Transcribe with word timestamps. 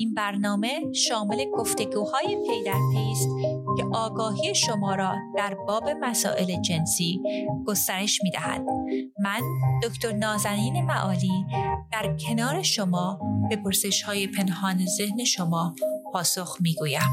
این 0.00 0.14
برنامه 0.14 0.92
شامل 0.92 1.44
گفتگوهای 1.58 2.26
پی 2.26 2.64
در 2.64 2.78
پی 2.92 3.12
است 3.12 3.28
که 3.76 3.84
آگاهی 3.92 4.54
شما 4.54 4.94
را 4.94 5.14
در 5.36 5.54
باب 5.54 5.84
مسائل 6.00 6.60
جنسی 6.60 7.20
گسترش 7.66 8.20
می 8.22 8.30
دهد. 8.30 8.64
من 9.22 9.40
دکتر 9.82 10.12
نازنین 10.12 10.84
معالی 10.84 11.46
در 11.92 12.16
کنار 12.16 12.62
شما 12.62 13.20
به 13.50 13.56
پرسش 13.56 14.02
های 14.02 14.26
پنهان 14.26 14.86
ذهن 14.86 15.24
شما 15.24 15.74
پاسخ 16.12 16.56
می 16.60 16.74
گویم. 16.74 17.10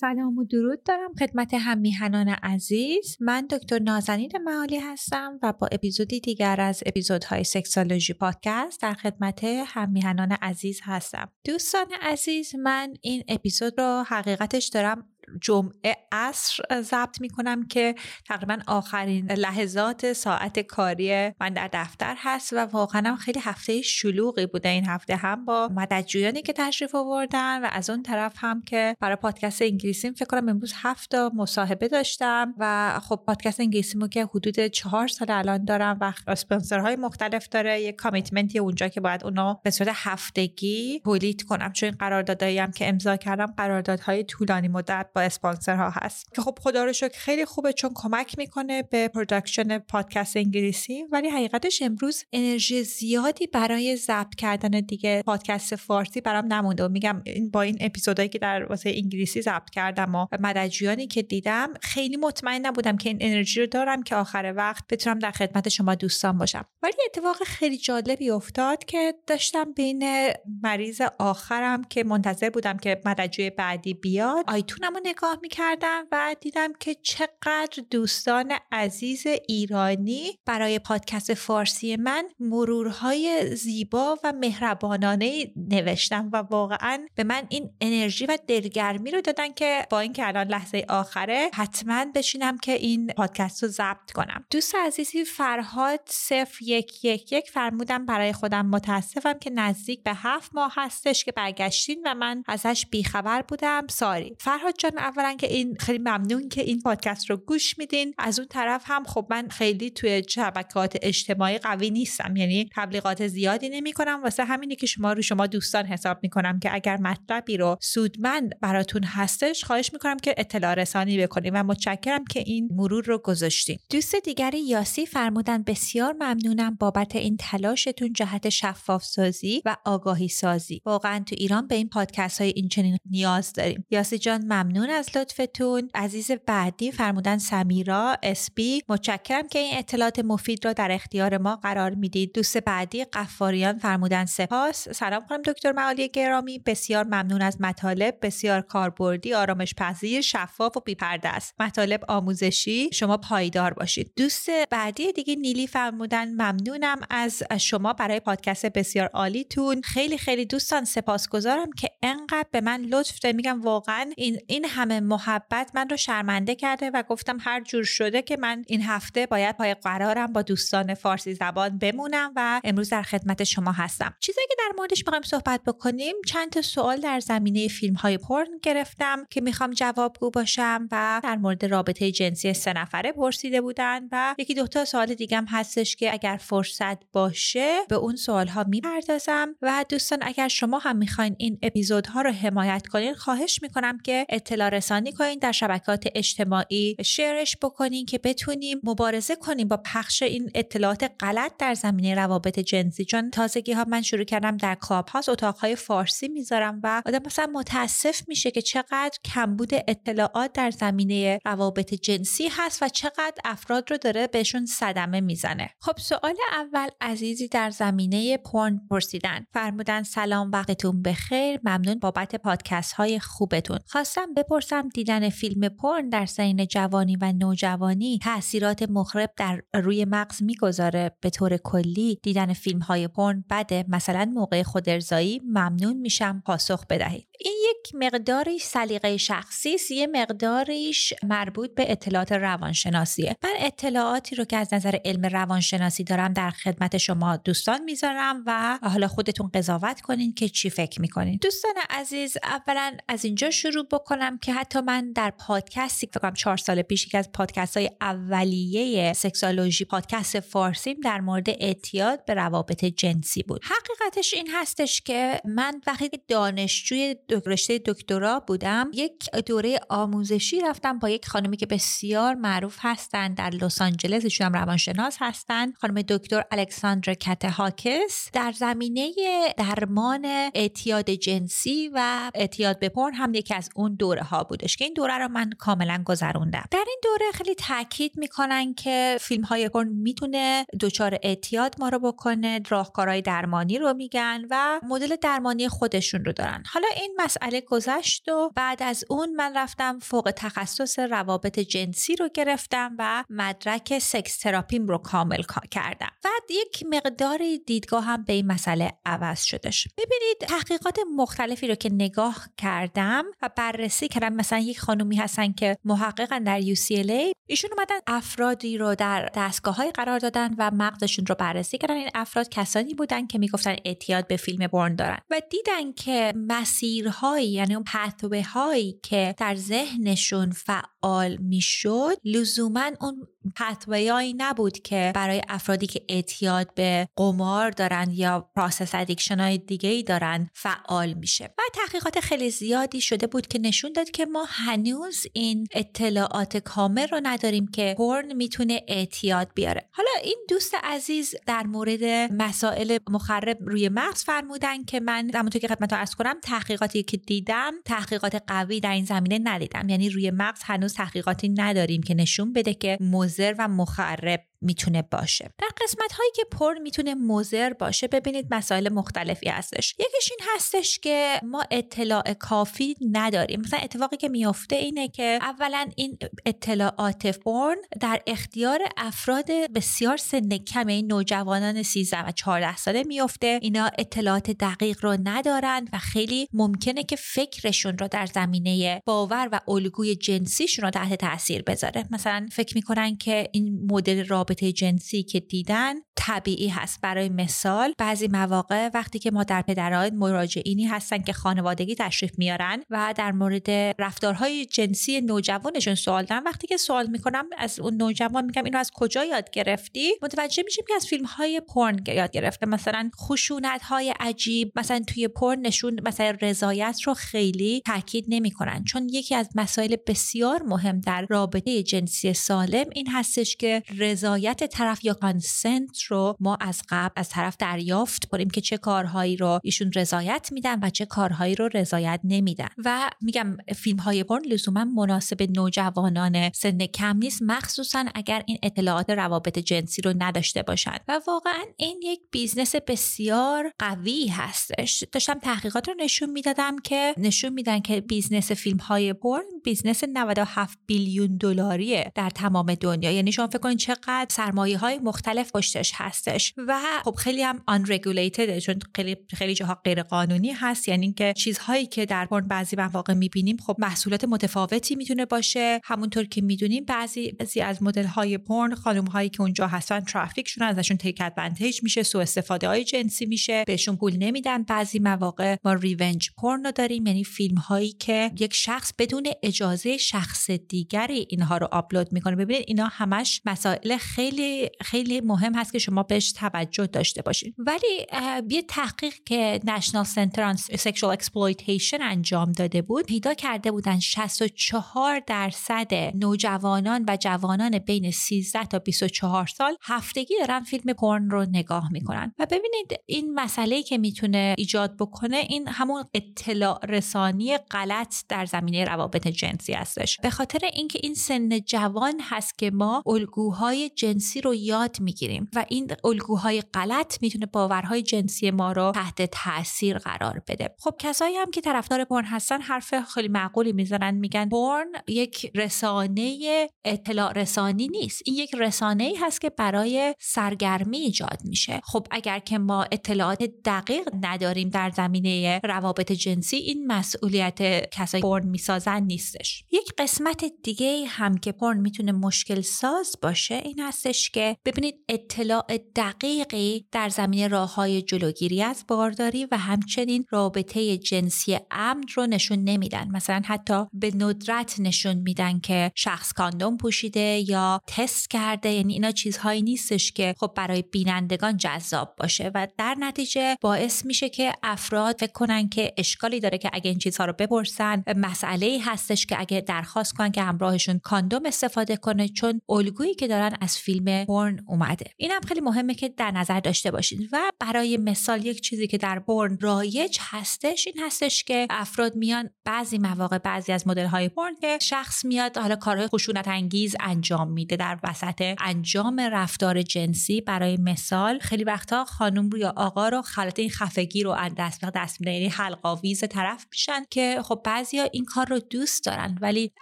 سلام 0.00 0.38
و 0.38 0.44
درود 0.44 0.82
دارم 0.82 1.12
خدمت 1.18 1.54
هم 1.54 1.78
میهنان 1.78 2.28
عزیز. 2.28 3.16
من 3.20 3.46
دکتر 3.50 3.78
نازنین 3.78 4.30
معالی 4.44 4.78
هستم 4.78 5.38
و 5.42 5.52
با 5.52 5.68
اپیزودی 5.72 6.20
دیگر 6.20 6.60
از 6.60 6.82
اپیزودهای 6.86 7.44
سکسالوژی 7.44 8.12
پادکست 8.12 8.82
در 8.82 8.94
خدمت 8.94 9.44
هم 9.44 9.90
میهنان 9.90 10.32
عزیز 10.32 10.80
هستم. 10.84 11.32
دوستان 11.44 11.86
عزیز 12.02 12.54
من 12.54 12.94
این 13.00 13.22
اپیزود 13.28 13.80
رو 13.80 14.04
حقیقتش 14.08 14.68
دارم 14.68 15.08
جمعه 15.40 15.96
عصر 16.12 16.82
ضبط 16.82 17.20
می‌کنم 17.20 17.66
که 17.66 17.94
تقریبا 18.26 18.58
آخرین 18.66 19.32
لحظات 19.32 20.12
ساعت 20.12 20.58
کاری 20.58 21.30
من 21.40 21.52
در 21.54 21.68
دفتر 21.72 22.14
هست 22.18 22.52
و 22.52 22.56
واقعا 22.56 23.16
خیلی 23.16 23.40
هفته 23.40 23.82
شلوغی 23.82 24.46
بوده 24.46 24.68
این 24.68 24.84
هفته. 24.84 25.16
هم 25.16 25.44
با 25.44 25.68
مددجویانی 25.74 26.42
که 26.42 26.52
تشریف 26.52 26.94
آوردن 26.94 27.64
و 27.64 27.68
از 27.72 27.90
اون 27.90 28.02
طرف 28.02 28.32
هم 28.36 28.62
که 28.62 28.96
برای 29.00 29.16
پادکست 29.16 29.62
انگلیسیم 29.62 30.12
فکر 30.12 30.24
کنم 30.24 30.48
امروز 30.48 30.72
هفت 30.76 31.14
مصاحبه 31.14 31.88
داشتم 31.88 32.54
و 32.58 32.92
خب 33.00 33.22
پادکست 33.26 33.60
انگلیسیمو 33.60 34.08
که 34.08 34.24
حدود 34.24 34.66
چهار 34.66 35.08
سال 35.08 35.30
الان 35.30 35.64
دارم 35.64 35.98
و 36.00 36.12
اسپانسرهای 36.26 36.96
مختلف 36.96 37.48
داره 37.48 37.80
یه 37.80 37.92
commitment 37.92 38.52
ی 38.52 38.58
اونجا 38.58 38.88
که 38.88 39.00
باید 39.00 39.24
اونو 39.24 39.54
به 39.62 39.70
صورت 39.70 39.90
هفتگی 39.94 41.00
تولید 41.04 41.42
کنم. 41.42 41.72
چون 41.72 41.90
قراردادایی 41.90 42.58
هم 42.58 42.70
که 42.70 42.88
امضا 42.88 43.16
کردم 43.16 43.46
قراردادهای 43.46 44.24
طولانی 44.24 44.68
مدت 44.68 45.06
با 45.18 45.22
اسپانسرها 45.22 45.90
هست. 45.90 46.34
که 46.34 46.42
خب 46.42 46.58
خدا 46.60 46.84
رو 46.84 46.92
شکر 46.92 47.18
خیلی 47.18 47.44
خوبه 47.44 47.72
چون 47.72 47.90
کمک 47.94 48.38
می‌کنه 48.38 48.82
به 48.82 49.08
production 49.08 49.78
پادکست 49.78 50.36
انگلیسی 50.36 51.04
ولی 51.12 51.28
حقیقتش 51.28 51.82
امروز 51.82 52.24
انرژی 52.32 52.84
زیادی 52.84 53.46
برای 53.46 53.96
ضبط 53.96 54.34
کردن 54.34 54.80
دیگه 54.80 55.22
پادکست 55.26 55.76
فارسی 55.76 56.20
برام 56.20 56.52
نمونده 56.52 56.84
و 56.84 56.88
میگم 56.88 57.22
با 57.52 57.62
این 57.62 57.78
اپیزودهایی 57.80 58.28
که 58.28 58.38
در 58.38 58.64
واسه 58.64 58.90
انگلیسی 58.90 59.42
ضبط 59.42 59.70
کردم 59.70 60.14
و 60.14 60.26
مددجویانی 60.40 61.06
که 61.06 61.22
دیدم 61.22 61.68
خیلی 61.82 62.16
مطمئن 62.16 62.66
نبودم 62.66 62.96
که 62.96 63.08
این 63.08 63.18
انرژی 63.20 63.60
رو 63.60 63.66
دارم 63.66 64.02
که 64.02 64.16
آخر 64.16 64.54
وقت 64.56 64.84
بتونم 64.90 65.18
در 65.18 65.30
خدمت 65.30 65.68
شما 65.68 65.94
دوستان 65.94 66.38
باشم. 66.38 66.64
ولی 66.82 66.96
اتفاق 67.06 67.36
خیلی 67.36 67.78
جالبی 67.78 68.30
افتاد 68.30 68.84
که 68.84 69.14
داشتم 69.26 69.72
بین 69.72 70.32
مریض 70.62 71.00
آخرم 71.18 71.84
که 71.84 72.04
منتظر 72.04 72.50
بودم 72.50 72.76
که 72.76 73.00
مددجوی 73.04 73.50
بعدی 73.50 73.94
بیاد 73.94 74.44
آیتونم 74.48 74.96
نگاه 75.08 75.38
می‌کردم 75.42 76.06
و 76.12 76.36
دیدم 76.40 76.72
که 76.72 76.94
چقدر 76.94 77.82
دوستان 77.90 78.52
عزیز 78.72 79.26
ایرانی 79.26 80.38
برای 80.46 80.78
پادکست 80.78 81.34
فارسی 81.34 81.96
من 81.96 82.28
مرورهای 82.40 83.56
زیبا 83.56 84.18
و 84.24 84.32
مهربانانه 84.32 85.52
نوشتم 85.56 86.30
و 86.32 86.36
واقعا 86.36 87.06
به 87.14 87.24
من 87.24 87.42
این 87.48 87.70
انرژی 87.80 88.26
و 88.26 88.38
دلگرمی 88.46 89.10
رو 89.10 89.20
دادن 89.20 89.52
که 89.52 89.86
با 89.90 90.00
اینکه 90.00 90.28
الان 90.28 90.46
لحظه 90.46 90.84
آخره 90.88 91.50
حتما 91.54 92.04
بشینم 92.14 92.58
که 92.58 92.72
این 92.72 93.06
پادکست 93.06 93.62
رو 93.62 93.68
ضبط 93.68 94.12
کنم. 94.14 94.44
دوست 94.50 94.74
عزیزی 94.74 95.24
فرهاد 95.24 96.00
صفر 96.06 96.58
یک 96.62 97.04
یک 97.04 97.32
یک 97.32 97.50
فرمودم 97.50 98.06
برای 98.06 98.32
خودم 98.32 98.66
متاسفم 98.66 99.38
که 99.38 99.50
نزدیک 99.50 100.02
به 100.02 100.12
هفت 100.14 100.54
ماه 100.54 100.72
هستش 100.76 101.24
که 101.24 101.32
برگشتین 101.32 102.02
و 102.06 102.14
من 102.14 102.42
ازش 102.46 102.86
بیخبر 102.90 103.42
بودم. 103.42 103.86
ساری. 103.90 104.36
فرهاد 104.40 104.74
جان 104.78 104.97
اولا 104.98 105.36
که 105.38 105.52
این 105.52 105.76
خیلی 105.80 105.98
ممنون 105.98 106.48
که 106.48 106.60
این 106.60 106.80
پادکست 106.80 107.30
رو 107.30 107.36
گوش 107.36 107.78
میدین. 107.78 108.14
از 108.18 108.38
اون 108.38 108.48
طرف 108.48 108.82
هم 108.86 109.04
خب 109.04 109.26
من 109.30 109.48
خیلی 109.48 109.90
توی 109.90 110.22
شبکات 110.28 110.96
اجتماعی 111.02 111.58
قوی 111.58 111.90
نیستم 111.90 112.36
یعنی 112.36 112.70
تبلیغات 112.76 113.26
زیادی 113.26 113.68
نمی 113.68 113.92
کنم 113.92 114.22
واسه 114.22 114.44
همینی 114.44 114.76
که 114.76 114.86
شما 114.86 115.12
رو 115.12 115.22
شما 115.22 115.46
دوستان 115.46 115.86
حساب 115.86 116.18
می‌کنم 116.22 116.58
که 116.60 116.74
اگر 116.74 116.96
مطلبی 116.96 117.56
رو 117.56 117.76
سودمند 117.80 118.60
براتون 118.60 119.04
هستش 119.04 119.64
خواهش 119.64 119.92
می‌کنم 119.92 120.16
که 120.16 120.34
اطلاع 120.38 120.74
رسانی 120.74 121.18
بکنیم 121.18 121.52
و 121.54 121.62
متشکرم 121.62 122.24
که 122.24 122.40
این 122.46 122.68
مرور 122.72 123.04
رو 123.04 123.18
گذاشتیم 123.18 123.78
دوست 123.90 124.14
دیگری 124.16 124.60
یاسی 124.60 125.06
فرمودن 125.06 125.62
بسیار 125.62 126.12
ممنونم 126.12 126.74
بابت 126.74 127.16
این 127.16 127.36
تلاشتون 127.40 128.12
جهت 128.12 128.48
شفاف 128.48 129.04
سازی 129.04 129.62
و 129.64 129.76
آگاهی 129.84 130.28
سازی 130.28 130.82
واقعا 130.84 131.24
تو 131.26 131.36
ایران 131.38 131.66
به 131.66 131.74
این 131.74 131.88
پادکست 131.88 132.40
های 132.40 132.52
این 132.56 132.68
چنین 132.68 132.98
نیاز 133.10 133.52
داریم. 133.52 133.86
یاسی 133.90 134.18
جان 134.18 134.44
ممنون. 134.44 134.77
از 134.86 135.16
لطفتون. 135.16 135.90
عزیز 135.94 136.30
بعدی 136.46 136.92
فرمودن 136.92 137.38
سمیرا 137.38 138.16
اسپی 138.22 138.82
متشکرم 138.88 139.48
که 139.48 139.58
این 139.58 139.78
اطلاعات 139.78 140.18
مفید 140.18 140.64
را 140.64 140.72
در 140.72 140.92
اختیار 140.92 141.38
ما 141.38 141.56
قرار 141.56 141.90
می‌دید. 141.90 142.32
دوست 142.32 142.58
بعدی 142.58 143.04
قفاریان 143.04 143.78
فرمودن 143.78 144.24
سپاس. 144.24 144.88
سلام 144.88 145.26
خانم 145.28 145.42
دکتر 145.42 145.72
معالی 145.72 146.08
گرامی. 146.08 146.58
بسیار 146.58 147.04
ممنون 147.04 147.42
از 147.42 147.60
مطالب. 147.60 148.18
بسیار 148.22 148.60
کاربردی 148.60 149.34
آرامش 149.34 149.74
پذیر 149.74 150.20
شفاف 150.20 150.76
و 150.76 150.80
بیپرده 150.80 151.28
است. 151.28 151.54
مطالب 151.60 152.04
آموزشی 152.08 152.90
شما 152.92 153.16
پایدار 153.16 153.74
باشید. 153.74 154.12
دوست 154.16 154.50
بعدی 154.70 155.12
دیگه 155.12 155.36
نیلی 155.36 155.66
فرمودن 155.66 156.28
ممنونم 156.28 157.00
از 157.10 157.42
شما 157.60 157.92
برای 157.92 158.20
پادکست 158.20 158.66
بسیار 158.66 159.06
عالیتون. 159.06 159.82
خیلی 159.82 160.18
خیلی 160.18 160.46
دوستان 160.46 160.84
سپاسگزارم 160.84 161.72
که 161.72 161.90
انقدر 162.02 162.48
به 162.50 162.60
من 162.60 162.80
لطف 162.80 163.24
میگم 163.24 163.62
واقعا 163.62 164.10
این 164.16 164.38
این 164.46 164.64
همه 164.68 165.00
محبت 165.00 165.70
من 165.74 165.88
رو 165.88 165.96
شرمنده 165.96 166.54
کرده 166.54 166.90
و 166.94 167.02
گفتم 167.02 167.36
هر 167.40 167.60
جور 167.60 167.84
شده 167.84 168.22
که 168.22 168.36
من 168.36 168.64
این 168.66 168.82
هفته 168.82 169.26
باید 169.26 169.56
پای 169.56 169.74
قرارم 169.74 170.32
با 170.32 170.42
دوستان 170.42 170.94
فارسی 170.94 171.34
زبان 171.34 171.78
بمونم 171.78 172.32
و 172.36 172.60
امروز 172.64 172.90
در 172.90 173.02
خدمت 173.02 173.44
شما 173.44 173.72
هستم. 173.72 174.14
چیزی 174.20 174.40
که 174.48 174.54
در 174.58 174.72
موردش 174.78 175.02
می‌خوایم 175.06 175.22
صحبت 175.22 175.60
بکنیم 175.66 176.14
چند 176.26 176.50
تا 176.50 176.62
سوال 176.62 177.00
در 177.00 177.20
زمینه 177.20 177.68
فیلم 177.68 177.94
های 177.94 178.18
پرن 178.18 178.48
گرفتم 178.62 179.26
که 179.30 179.40
می‌خوام 179.40 179.70
جوابگو 179.70 180.30
باشم 180.30 180.88
و 180.90 181.20
در 181.24 181.36
مورد 181.36 181.64
رابطه 181.64 182.10
جنسی 182.10 182.54
سه 182.54 182.72
نفره 182.72 183.12
پرسیده 183.12 183.60
بودن 183.60 184.08
و 184.12 184.34
یکی 184.38 184.54
دو 184.54 184.66
تا 184.66 184.84
سوال 184.84 185.14
دیگه 185.14 185.36
هم 185.36 185.46
هستش 185.48 185.96
که 185.96 186.12
اگر 186.12 186.38
فرصت 186.40 187.12
باشه 187.12 187.78
به 187.88 187.96
اون 187.96 188.16
سوال 188.16 188.48
ها 188.48 188.64
می‌پردازم 188.68 189.54
و 189.62 189.84
دوستان 189.88 190.18
اگر 190.22 190.48
شما 190.48 190.78
هم 190.78 190.96
می‌خواین 190.96 191.36
این 191.38 191.58
اپیزودها 191.62 192.22
رو 192.22 192.30
حمایت 192.30 192.86
کنین 192.86 193.14
خواهش 193.14 193.62
می‌کنم 193.62 193.98
که 193.98 194.26
اطلاع 194.28 194.57
رسانی 194.62 195.12
کنین 195.12 195.38
در 195.38 195.52
شبکات 195.52 196.04
اجتماعی 196.14 196.96
شیرش 197.04 197.56
بکنین 197.62 198.06
که 198.06 198.18
بتونیم 198.18 198.80
مبارزه 198.84 199.36
کنیم 199.36 199.68
با 199.68 199.76
پخش 199.76 200.22
این 200.22 200.50
اطلاعات 200.54 201.10
غلط 201.20 201.52
در 201.58 201.74
زمینه 201.74 202.14
روابط 202.14 202.58
جنسی. 202.58 203.04
چون 203.04 203.30
تازگی 203.30 203.72
ها 203.72 203.84
من 203.84 204.02
شروع 204.02 204.24
کردم 204.24 204.56
در 204.56 204.74
کلاب 204.74 205.08
هاست 205.08 205.28
اتاقهای 205.28 205.76
فارسی 205.76 206.28
می‌ذارم 206.28 206.80
و 206.82 207.02
آدم 207.06 207.20
مثلا 207.26 207.50
متاسف 207.54 208.28
میشه 208.28 208.50
که 208.50 208.62
چقدر 208.62 209.18
کمبود 209.24 209.74
اطلاعات 209.74 210.52
در 210.52 210.70
زمینه 210.70 211.38
روابط 211.44 211.94
جنسی 211.94 212.48
هست 212.50 212.82
و 212.82 212.88
چقدر 212.88 213.34
افراد 213.44 213.90
رو 213.90 213.96
داره 213.96 214.26
بهشون 214.26 214.66
صدمه 214.66 215.20
می‌زنه. 215.20 215.70
خب 215.80 215.98
سوال 215.98 216.34
اول 216.52 216.88
عزیزی 217.00 217.48
در 217.48 217.70
زمینه 217.70 218.36
پورن 218.36 218.80
پرسیدن. 218.90 219.46
فرمودن 219.52 220.02
سلام 220.02 220.50
وقتتون 220.50 221.02
بخیر. 221.02 221.60
ممنون 221.64 221.98
بابت 221.98 222.36
پادکست 222.36 222.92
های 222.92 223.20
خوبتون. 223.20 223.78
خواستم 223.86 224.34
بپرسم 224.48 224.88
دیدن 224.88 225.28
فیلم 225.28 225.68
پورن 225.68 226.08
در 226.08 226.26
سین 226.26 226.66
جوانی 226.66 227.16
و 227.16 227.32
نوجوانی 227.32 228.18
تاثیرات 228.22 228.82
مخرب 228.82 229.30
در 229.36 229.62
روی 229.74 230.04
مغز 230.04 230.42
می‌گذاره. 230.42 231.16
به 231.20 231.30
طور 231.30 231.56
کلی 231.56 232.20
دیدن 232.22 232.52
فیلم 232.52 232.78
های 232.78 233.08
پورن 233.08 233.44
بده. 233.50 233.84
مثلا 233.88 234.24
موقع 234.34 234.62
خودارضایی 234.62 235.40
ممنون 235.44 235.96
میشم 235.96 236.42
پاسخ 236.46 236.86
بدهید. 236.86 237.28
این 237.38 237.54
یک 237.70 237.94
مقداری 237.94 238.58
سلیقه 238.58 239.16
شخصی 239.16 239.74
است. 239.74 239.90
یه 239.90 240.06
مقداریش 240.06 241.14
مربوط 241.22 241.74
به 241.74 241.92
اطلاعات 241.92 242.32
روانشناسیه. 242.32 243.36
من 243.44 243.52
اطلاعاتی 243.58 244.36
رو 244.36 244.44
که 244.44 244.56
از 244.56 244.74
نظر 244.74 244.96
علم 245.04 245.26
روانشناسی 245.26 246.04
دارم 246.04 246.32
در 246.32 246.50
خدمت 246.50 246.96
شما 246.96 247.36
دوستان 247.36 247.82
می‌ذارم 247.82 248.42
و 248.46 248.78
حالا 248.82 249.08
خودتون 249.08 249.50
قضاوت 249.54 250.00
کنین 250.00 250.34
که 250.34 250.48
چی 250.48 250.70
فکر 250.70 251.00
می‌کنین. 251.00 251.38
دوستان 251.42 251.74
عزیز 251.90 252.36
اولا 252.42 252.96
از 253.08 253.24
اینجا 253.24 253.50
شروع 253.50 253.86
بکنم 253.92 254.37
که 254.42 254.52
حتی 254.52 254.80
من 254.80 255.12
در 255.12 255.30
پادکستی 255.30 256.06
فکر 256.06 256.20
کنم 256.20 256.34
چهار 256.34 256.56
سال 256.56 256.82
پیش 256.82 257.06
یکی 257.06 257.18
از 257.18 257.32
پادکست 257.32 257.76
های 257.76 257.90
اولیه 258.00 259.12
سکسولوژی 259.12 259.84
پادکست 259.84 260.40
فارسیم 260.40 261.00
در 261.00 261.20
مورد 261.20 261.48
اعتیاد 261.48 262.24
به 262.24 262.34
روابط 262.34 262.84
جنسی 262.84 263.42
بود. 263.42 263.60
حقیقتش 263.64 264.34
این 264.34 264.48
هستش 264.54 265.00
که 265.00 265.40
من 265.44 265.80
وقتی 265.86 266.10
دانشجوی 266.28 267.16
رشته 267.46 267.78
دکترا 267.78 268.40
بودم 268.40 268.90
یک 268.94 269.30
دوره 269.46 269.80
آموزشی 269.88 270.60
رفتم 270.60 270.98
با 270.98 271.10
یک 271.10 271.28
خانمی 271.28 271.56
که 271.56 271.66
بسیار 271.66 272.34
معروف 272.34 272.76
هستند 272.80 273.36
در 273.36 273.50
لس 273.50 273.82
آنجلس 273.82 274.24
ایشون 274.24 274.46
هم 274.46 274.52
روانشناس 274.52 275.16
هستند 275.20 275.74
خانم 275.80 276.02
دکتر 276.02 276.44
الکساندر 276.50 277.14
کتهاکس 277.14 278.28
در 278.32 278.52
زمینه 278.52 279.12
درمان 279.56 280.24
اعتیاد 280.54 281.10
جنسی 281.10 281.90
و 281.94 282.30
اعتیاد 282.34 282.78
به 282.78 282.88
پرن 282.88 283.14
هم 283.14 283.34
یکی 283.34 283.54
از 283.54 283.70
اون 283.74 283.94
دوره 283.94 284.22
ها 284.28 284.44
بودش 284.44 284.76
که 284.76 284.84
این 284.84 284.94
دوره 284.94 285.18
رو 285.18 285.28
من 285.28 285.50
کاملا 285.58 286.02
گذروندم. 286.06 286.64
در 286.70 286.84
این 286.86 287.00
دوره 287.02 287.32
خیلی 287.34 287.54
تاکید 287.54 288.12
می‌کنن 288.16 288.74
که 288.74 289.16
فیلم 289.20 289.44
های 289.44 289.68
پرن 289.68 289.88
می‌تونه 289.88 290.66
دچار 290.80 291.18
اعتیاد 291.22 291.74
ما 291.78 291.88
رو 291.88 291.98
بکنه 291.98 292.60
راهکارهای 292.68 293.22
درمانی 293.22 293.78
رو 293.78 293.94
میگن 293.94 294.44
و 294.50 294.80
مدل 294.82 295.16
درمانی 295.16 295.68
خودشون 295.68 296.24
رو 296.24 296.32
دارن. 296.32 296.62
حالا 296.72 296.86
این 296.96 297.16
مسئله 297.18 297.60
گذشت 297.60 298.28
و 298.28 298.50
بعد 298.54 298.82
از 298.82 299.04
اون 299.08 299.34
من 299.34 299.56
رفتم 299.56 299.98
فوق 299.98 300.32
تخصص 300.36 300.98
روابط 300.98 301.58
جنسی 301.58 302.16
رو 302.16 302.28
گرفتم 302.34 302.94
و 302.98 303.24
مدرک 303.30 303.98
سکس 303.98 304.38
تراپیم 304.38 304.86
رو 304.86 304.98
کامل 304.98 305.42
کردم. 305.70 306.10
بعد 306.24 306.50
یک 306.50 306.84
مقدار 306.90 307.40
دیدگاه 307.66 308.04
هم 308.04 308.24
به 308.24 308.32
این 308.32 308.46
مسئله 308.46 308.92
عوض 309.06 309.42
شدش 309.42 309.88
ببینید 309.96 310.38
تحقیقات 310.40 310.98
مختلفی 311.16 311.68
رو 311.68 311.74
که 311.74 311.90
نگاه 311.92 312.48
کردم 312.56 313.24
و 313.42 313.50
بررسی 313.56 314.08
کردم 314.20 314.36
مثلا 314.36 314.58
یک 314.58 314.80
خانومی 314.80 315.16
هستن 315.16 315.52
که 315.52 315.76
محققن 315.84 316.42
در 316.42 316.60
UCLA 316.60 317.32
ایشون 317.46 317.70
اومدن 317.76 317.98
افرادی 318.06 318.78
رو 318.78 318.94
در 318.94 319.30
دستگاه 319.34 319.76
های 319.76 319.90
قرار 319.90 320.18
دادن 320.18 320.54
و 320.58 320.70
مغزشون 320.74 321.26
رو 321.26 321.34
بررسی 321.34 321.78
کردن. 321.78 321.94
این 321.94 322.10
افراد 322.14 322.48
کسانی 322.48 322.94
بودن 322.94 323.26
که 323.26 323.38
می‌گفتن 323.38 323.76
اعتیاد 323.84 324.26
به 324.26 324.36
فیلم 324.36 324.66
برن 324.66 324.94
دارن. 324.94 325.18
و 325.30 325.40
دیدن 325.50 325.92
که 325.92 326.32
مسیرهایی 326.36 327.48
یعنی 327.52 327.74
اون 327.74 327.84
پتوه 327.84 328.42
هایی 328.42 329.00
که 329.02 329.34
در 329.38 329.54
ذهنشون 329.54 330.50
فعال 330.50 331.36
می‌شد 331.36 332.16
لزوما 332.24 332.90
اون 333.00 333.26
pathway 333.56 334.11
هایی 334.11 334.34
نبود 334.38 334.78
که 334.78 335.12
برای 335.14 335.42
افرادی 335.48 335.86
که 335.86 336.02
اعتیاد 336.08 336.74
به 336.74 337.08
قمار 337.16 337.70
دارن 337.70 338.10
یا 338.10 338.50
process 338.56 338.94
addiction 338.94 339.40
های 339.40 339.58
دیگه 339.58 339.88
ای 339.88 340.02
دارن 340.02 340.50
فعال 340.54 341.12
میشه. 341.14 341.44
و 341.44 341.62
تحقیقات 341.74 342.20
خیلی 342.20 342.50
زیادی 342.50 343.00
شده 343.00 343.26
بود 343.26 343.46
که 343.46 343.58
نشون 343.58 343.92
داد 343.92 344.10
که 344.10 344.26
ما 344.26 344.44
هنوز 344.48 345.26
این 345.32 345.66
اطلاعات 345.72 346.56
کامل 346.56 347.08
رو 347.08 347.20
نداریم 347.22 347.66
که 347.66 347.94
پرن 347.98 348.32
می‌تونه 348.32 348.82
اعتیاد 348.88 349.48
بیاره. 349.54 349.88
حالا 349.92 350.10
این 350.24 350.38
دوست 350.48 350.74
عزیز 350.82 351.34
در 351.46 351.62
مورد 351.62 352.04
مسائل 352.32 352.98
مخرب 353.10 353.58
روی 353.60 353.88
مغز 353.88 354.24
فرمودن 354.24 354.84
که 354.84 355.00
من 355.00 355.30
همونطور 355.34 355.60
که 355.60 355.68
خدمت 355.68 355.92
عرض 355.92 356.14
کنم 356.14 356.34
تحقیقاتی 356.42 357.02
که 357.02 357.16
دیدم 357.16 357.72
تحقیقات 357.84 358.42
قوی 358.46 358.80
در 358.80 358.92
این 358.92 359.04
زمینه 359.04 359.40
ندیدم. 359.42 359.88
یعنی 359.88 360.10
روی 360.10 360.30
مغز 360.30 360.60
هنوز 360.62 360.94
تحقیقاتی 360.94 361.48
نداریم 361.48 362.02
که 362.02 362.14
نشون 362.14 362.52
بده 362.52 362.74
که 362.74 362.98
مضر 363.38 363.54
و 363.58 363.68
مخرب 363.68 364.40
می‌تونه 364.60 365.02
باشه. 365.02 365.50
در 365.58 365.68
قسمت 365.82 366.12
هایی 366.12 366.30
که 366.36 366.44
پر 366.50 366.74
می‌تونه 366.74 367.14
مضر 367.14 367.72
باشه 367.72 368.08
ببینید 368.08 368.46
مسائل 368.50 368.92
مختلفی 368.92 369.48
هستش. 369.48 369.94
یکیش 369.98 370.30
این 370.30 370.48
هستش 370.54 370.98
که 370.98 371.40
ما 371.42 371.64
اطلاع 371.70 372.32
کافی 372.34 372.94
نداریم. 373.12 373.60
مثلا 373.60 373.80
اتفاقی 373.82 374.16
که 374.16 374.28
میفته 374.28 374.76
اینه 374.76 375.08
که 375.08 375.38
اولا 375.42 375.88
این 375.96 376.18
اطلاعات 376.46 377.26
پرن 377.26 377.76
در 378.00 378.22
اختیار 378.26 378.80
افراد 378.96 379.50
بسیار 379.50 380.16
سن 380.16 380.48
کم 380.48 380.86
این 380.86 381.06
نوجوانان 381.06 381.82
13 381.82 382.28
و 382.28 382.30
14 382.30 382.76
ساله 382.76 383.02
میفته 383.02 383.58
اینا 383.62 383.90
اطلاعات 383.98 384.50
دقیق 384.50 385.04
رو 385.04 385.16
ندارن 385.24 385.88
و 385.92 385.98
خیلی 385.98 386.48
ممکنه 386.52 387.04
که 387.04 387.16
فکرشون 387.16 387.98
رو 387.98 388.08
در 388.08 388.26
زمینه 388.26 389.02
باور 389.06 389.48
و 389.52 389.60
الگوی 389.68 390.16
جنسیشون 390.16 390.84
رو 390.84 390.90
تحت 390.90 391.14
تاثیر 391.14 391.62
بذاره. 391.62 392.04
مثلا 392.10 392.48
فکر 392.52 392.74
می‌کنن 392.74 393.16
که 393.16 393.48
این 393.52 393.86
مدل 393.90 394.26
رابطه 394.26 394.47
جنسی 394.54 395.22
که 395.22 395.40
دیدن 395.40 395.94
طبیعی 396.18 396.68
هست. 396.68 397.00
برای 397.00 397.28
مثال 397.28 397.94
بعضی 397.98 398.28
مواقع 398.28 398.90
وقتی 398.94 399.18
که 399.18 399.30
ما 399.30 399.44
در 399.44 399.62
پدران 399.62 400.14
مراجعینی 400.14 400.84
هستن 400.84 401.18
که 401.18 401.32
خانوادگی 401.32 401.94
تشریف 401.94 402.38
میارن 402.38 402.82
و 402.90 403.14
در 403.16 403.32
مورد 403.32 403.70
رفتارهای 403.98 404.66
جنسی 404.66 405.20
نوجوانشون 405.20 405.94
سوال 405.94 406.24
دارن 406.24 406.42
وقتی 406.42 406.66
که 406.66 406.76
سوال 406.76 407.06
می‌کنم 407.06 407.44
از 407.58 407.80
اون 407.80 407.94
نوجوان 407.94 408.44
میگم 408.44 408.64
اینو 408.64 408.78
از 408.78 408.90
کجا 408.94 409.24
یاد 409.24 409.50
گرفتی؟ 409.50 410.12
متوجه 410.22 410.62
میشیم 410.62 410.84
که 410.88 410.94
از 410.94 411.06
فیلم 411.06 411.24
های 411.24 411.60
پرن 411.60 411.98
یاد 412.06 412.30
گرفته. 412.30 412.66
مثلا 412.66 413.10
خشونت 413.16 413.82
های 413.82 414.14
عجیب 414.20 414.72
مثلا 414.76 415.00
توی 415.06 415.28
پرن 415.28 415.60
نشون 415.60 416.00
مثلا 416.06 416.36
رضایت 416.42 417.00
رو 417.04 417.14
خیلی 417.14 417.82
تاکید 417.86 418.24
نمی‌کنن. 418.28 418.84
چون 418.84 419.08
یکی 419.08 419.34
از 419.34 419.48
مسائل 419.54 419.96
بسیار 420.06 420.62
مهم 420.62 421.00
در 421.00 421.26
رابطه 421.30 421.82
جنسی 421.82 422.34
سالم 422.34 422.86
این 422.94 423.06
هستش 423.10 423.56
که 423.56 423.82
رضایت 423.98 424.64
طرف 424.64 425.04
یا 425.04 425.14
consent 425.14 425.96
رو 426.08 426.36
ما 426.40 426.58
از 426.60 426.82
قبل 426.88 427.12
از 427.16 427.28
طرف 427.28 427.56
دریافت 427.56 428.24
کنیم 428.24 428.50
که 428.50 428.60
چه 428.60 428.76
کارهایی 428.76 429.36
رو 429.36 429.60
ایشون 429.62 429.92
رضایت 429.92 430.48
میدن 430.52 430.78
و 430.82 430.90
چه 430.90 431.06
کارهایی 431.06 431.54
رو 431.54 431.68
رضایت 431.74 432.20
نمیدن. 432.24 432.68
و 432.84 433.10
میگم 433.20 433.56
فیلم 433.76 433.98
های 433.98 434.24
پرن 434.24 434.44
لزوما 434.44 434.84
مناسب 434.84 435.50
نوجوانان 435.50 436.50
سن 436.50 436.86
کم 436.86 437.16
نیست 437.16 437.42
مخصوصا 437.42 438.04
اگر 438.14 438.42
این 438.46 438.58
اطلاعات 438.62 439.10
روابط 439.10 439.58
جنسی 439.58 440.02
رو 440.02 440.14
نداشته 440.18 440.62
باشند 440.62 441.00
و 441.08 441.20
واقعا 441.26 441.64
این 441.76 442.00
یک 442.04 442.20
business 442.30 442.74
بسیار 442.74 443.72
قوی 443.78 444.26
هستش. 444.26 445.04
داشتم 445.12 445.38
تحقیقات 445.38 445.88
رو 445.88 445.94
نشون 445.94 446.30
می‌دادم 446.30 446.78
که 446.78 447.14
نشون 447.18 447.52
میدن 447.52 447.80
که 447.80 448.00
business 448.00 448.52
فیلم 448.52 448.76
های 448.76 449.12
پرن 449.12 449.44
business 449.64 450.04
97 450.04 450.78
billion 450.86 451.36
دلاریه 451.36 452.12
در 452.14 452.30
تمام 452.30 452.74
دنیا. 452.74 453.10
یعنی 453.10 453.32
شما 453.32 453.46
فکر 453.46 453.58
کنید 453.58 453.78
چقدر 453.78 454.26
سرمایه 454.30 454.78
های 454.78 454.98
مختلف 454.98 455.52
پشتش 455.52 455.92
هستش. 455.98 456.54
و 456.68 456.80
خب 457.04 457.14
خیلی 457.14 457.42
هم 457.42 457.62
unregulated 457.70 458.58
چون 458.58 458.78
خیلی 458.96 459.16
خیلی 459.28 459.54
جاها 459.54 459.80
غیر 459.84 460.02
قانونی 460.02 460.52
هست. 460.52 460.88
یعنی 460.88 461.06
اینکه 461.06 461.32
چیزهایی 461.36 461.86
که 461.86 462.06
در 462.06 462.26
پرن 462.26 462.48
بعضی 462.48 462.76
مواقع 462.76 463.14
می‌بینیم 463.14 463.56
خب 463.66 463.76
محصولات 463.78 464.24
متفاوتی 464.24 464.94
می‌تونه 464.94 465.24
باشه. 465.24 465.80
همونطور 465.84 466.24
که 466.24 466.40
می‌دونیم 466.40 466.84
بعضی 466.84 467.32
بعضی 467.32 467.60
از 467.60 467.82
مدل 467.82 468.04
های 468.04 468.38
پرن 468.38 468.74
خانم 468.74 469.04
هایی 469.04 469.28
که 469.28 469.40
اونجا 469.40 469.66
هستن 469.66 470.00
traffic 470.00 470.41
شون 470.41 470.64
ازشون 470.64 470.96
take 470.96 471.18
advantage 471.20 471.82
میشه 471.82 472.02
سو 472.02 472.18
استفاده 472.18 472.68
های 472.68 472.84
جنسی 472.84 473.26
میشه 473.26 473.64
بهشون 473.66 473.96
پول 473.96 474.16
نمیدن. 474.16 474.62
بعضی 474.62 474.98
مواقع 474.98 475.56
ما 475.64 475.72
revenge 475.72 476.30
porn 476.38 476.72
داریم 476.74 477.06
یعنی 477.06 477.24
فیلم 477.24 477.56
هایی 477.56 477.92
که 477.92 478.30
یک 478.38 478.54
شخص 478.54 478.92
بدون 478.98 479.26
اجازه 479.42 479.96
شخص 479.96 480.50
دیگری 480.50 481.26
اینها 481.30 481.56
رو 481.56 481.68
آپلود 481.72 482.12
می‌کنه. 482.12 482.36
ببینید 482.36 482.64
اینا 482.68 482.86
همش 482.86 483.42
مسائل 483.44 483.96
خیلی 483.96 484.68
خیلی 484.80 485.20
مهم 485.20 485.54
هست 485.54 485.72
که 485.72 485.78
شما 485.88 486.02
بهش 486.02 486.32
توجه 486.32 486.86
داشته 486.86 487.22
باشین. 487.22 487.54
ولی 487.58 488.06
یه 488.50 488.62
تحقیق 488.62 489.14
که 489.26 489.60
National 489.64 490.04
Center 490.04 490.54
Sexual 490.54 491.12
Exploitation 491.12 492.02
انجام 492.02 492.52
داده 492.52 492.82
بود 492.82 493.06
پیدا 493.06 493.34
کرده 493.34 493.70
بودن 493.70 493.98
64 493.98 495.20
درصد 495.26 495.94
نوجوانان 496.14 497.04
و 497.08 497.16
جوانان 497.20 497.78
بین 497.78 498.10
13 498.10 498.64
تا 498.64 498.78
24 498.78 499.46
سال 499.46 499.76
هفتگی 499.82 500.34
دارن 500.40 500.60
فیلم 500.60 500.92
پرن 500.92 501.30
رو 501.30 501.46
نگاه 501.50 501.92
می‌کنن. 501.92 502.32
و 502.38 502.46
ببینید 502.46 503.00
این 503.06 503.34
مسئله 503.34 503.82
که 503.82 503.98
می‌تونه 503.98 504.54
ایجاد 504.58 504.96
بکنه 504.96 505.36
این 505.36 505.68
همون 505.68 506.04
اطلاع 506.14 506.86
رسانی 506.86 507.58
غلط 507.58 508.14
در 508.28 508.46
زمینه 508.46 508.84
روابط 508.84 509.28
جنسی 509.28 509.72
هستش. 509.72 510.18
به 510.22 510.30
خاطر 510.30 510.58
اینکه 510.72 510.98
این 511.02 511.14
سن 511.14 511.58
جوان 511.58 512.20
هست 512.22 512.58
که 512.58 512.70
ما 512.70 513.02
الگوهای 513.06 513.90
جنسی 513.96 514.40
رو 514.40 514.54
یاد 514.54 514.96
می‌گیریم 515.00 515.50
و 515.54 515.64
این 515.70 515.92
الگوهای 516.04 516.60
غلط 516.74 517.22
می‌تونه 517.22 517.46
باورهای 517.46 518.02
جنسی 518.02 518.50
ما 518.50 518.72
رو 518.72 518.92
تحت 518.94 519.22
تاثیر 519.22 519.98
قرار 519.98 520.42
بده. 520.48 520.74
خب 520.78 520.94
کسایی 520.98 521.36
هم 521.36 521.50
که 521.50 521.60
طرفدار 521.60 522.04
پرن 522.04 522.24
هستن 522.24 522.60
حرف 522.60 522.94
خیلی 523.14 523.28
معقولی 523.28 523.72
می‌زنن 523.72 524.14
میگن 524.14 524.48
پرن 524.48 524.92
یک 525.08 525.50
رسانه 525.54 526.68
اطلاع 526.84 527.32
رسانی 527.32 527.88
نیست. 527.88 528.22
این 528.26 528.36
یک 528.36 528.54
رسانه 528.54 529.04
ای 529.04 529.14
هست 529.14 529.40
که 529.40 529.50
برای 529.50 530.14
سرگرمی 530.20 530.98
ایجاد 530.98 531.38
میشه. 531.44 531.80
خب 531.84 532.06
اگر 532.10 532.38
که 532.38 532.58
ما 532.58 532.86
اطلاعات 532.92 533.42
دقیق 533.64 534.08
نداریم 534.22 534.68
در 534.68 534.90
زمینه 534.90 535.60
روابط 535.64 536.12
جنسی 536.12 536.56
این 536.56 536.86
مسئولیت 536.86 537.90
کسایی 537.90 538.22
پرن 538.22 538.46
می‌سازن 538.46 539.02
نیستش. 539.02 539.64
یک 539.70 539.92
قسمت 539.98 540.44
دیگه 540.62 541.04
هم 541.06 541.38
که 541.38 541.52
پرن 541.52 541.78
می‌تونه 541.78 542.12
مشکل 542.12 542.60
ساز 542.60 543.16
باشه 543.22 543.54
این 543.54 543.80
هستش 543.80 544.30
که 544.30 544.56
ببینید 544.64 544.94
اطلاع 545.08 545.57
دقیقی 545.96 546.86
در 546.92 547.08
زمینه 547.08 547.48
راه 547.48 547.74
های 547.74 548.02
جلوگیری 548.02 548.62
از 548.62 548.84
بارداری 548.88 549.44
و 549.44 549.56
همچنین 549.56 550.24
رابطه 550.30 550.96
جنسی 550.98 551.58
امن 551.70 552.04
رو 552.14 552.26
نشون 552.26 552.58
نمیدن. 552.58 553.08
مثلا 553.10 553.42
حتی 553.44 553.84
به 553.92 554.12
ندرت 554.14 554.80
نشون 554.80 555.16
میدن 555.16 555.60
که 555.60 555.92
شخص 555.94 556.32
کاندوم 556.32 556.76
پوشیده 556.76 557.50
یا 557.50 557.80
تست 557.86 558.30
کرده. 558.30 558.68
یعنی 558.68 558.92
اینا 558.92 559.10
چیزهایی 559.10 559.62
نیستش 559.62 560.12
که 560.12 560.34
خب 560.38 560.52
برای 560.56 560.82
بینندگان 560.82 561.56
جذاب 561.56 562.14
باشه 562.16 562.50
و 562.54 562.68
در 562.78 562.96
نتیجه 562.98 563.56
باعث 563.60 564.04
میشه 564.04 564.28
که 564.28 564.52
افراد 564.62 565.16
فکر 565.20 565.32
کنن 565.32 565.68
که 565.68 565.92
اشکالی 565.96 566.40
داره 566.40 566.58
که 566.58 566.70
اگه 566.72 566.90
این 566.90 566.98
چیزها 566.98 567.24
رو 567.24 567.32
بپرسن. 567.32 568.02
مسئله 568.16 568.78
هستش 568.84 569.26
که 569.26 569.40
اگه 569.40 569.60
درخواست 569.60 570.12
کنن 570.12 570.32
که 570.32 570.42
همراهشون 570.42 570.98
کاندوم 570.98 571.46
استفاده 571.46 571.96
کنه 571.96 572.28
چون 572.28 572.60
الگویی 572.68 573.14
که 573.14 573.28
دارن 573.28 573.56
از 573.60 573.78
فیلم 573.78 574.24
پورن 574.24 574.64
اومده. 574.68 575.10
این 575.16 575.30
هم 575.30 575.40
خیلی 575.48 575.60
مهمه 575.60 575.94
که 575.94 576.08
در 576.08 576.30
نظر 576.30 576.60
داشته 576.60 576.90
باشید 576.90 577.28
و 577.32 577.50
برای 577.60 577.96
مثال 577.96 578.46
یک 578.46 578.60
چیزی 578.60 578.86
که 578.86 578.98
در 578.98 579.18
پورن 579.18 579.58
رایج 579.60 580.18
هستش 580.20 580.86
این 580.86 581.04
هستش 581.04 581.44
که 581.44 581.66
افراد 581.70 582.16
میان 582.16 582.50
بعضی 582.64 582.98
مواقع 582.98 583.38
بعضی 583.38 583.72
از 583.72 583.86
مدل 583.86 584.06
های 584.06 584.28
پورن 584.28 584.54
که 584.60 584.78
شخص 584.82 585.24
میاد 585.24 585.58
حالا 585.58 585.76
کارهای 585.76 586.08
خشونت 586.08 586.48
انگیز 586.48 586.96
انجام 587.00 587.52
میده. 587.52 587.76
در 587.76 587.98
وسط 588.04 588.54
انجام 588.60 589.20
رفتار 589.20 589.82
جنسی 589.82 590.40
برای 590.40 590.76
مثال 590.76 591.38
خیلی 591.38 591.64
وقتا 591.64 592.04
خانم 592.04 592.48
رو 592.48 592.58
یا 592.58 592.72
آقا 592.76 593.08
رو 593.08 593.22
خالت 593.22 593.58
این 593.58 593.70
خفگی 593.70 594.22
رو 594.22 594.36
دست 594.56 594.84
دست 594.84 595.20
میدن 595.20 595.32
یعنی 595.32 595.48
حلقاویز 595.48 596.24
طرف 596.30 596.66
میشن 596.72 597.04
که 597.10 597.40
خب 597.44 597.60
بعضیا 597.64 598.08
این 598.12 598.24
کار 598.24 598.48
رو 598.48 598.58
دوست 598.58 599.04
دارن. 599.04 599.38
ولی 599.40 599.72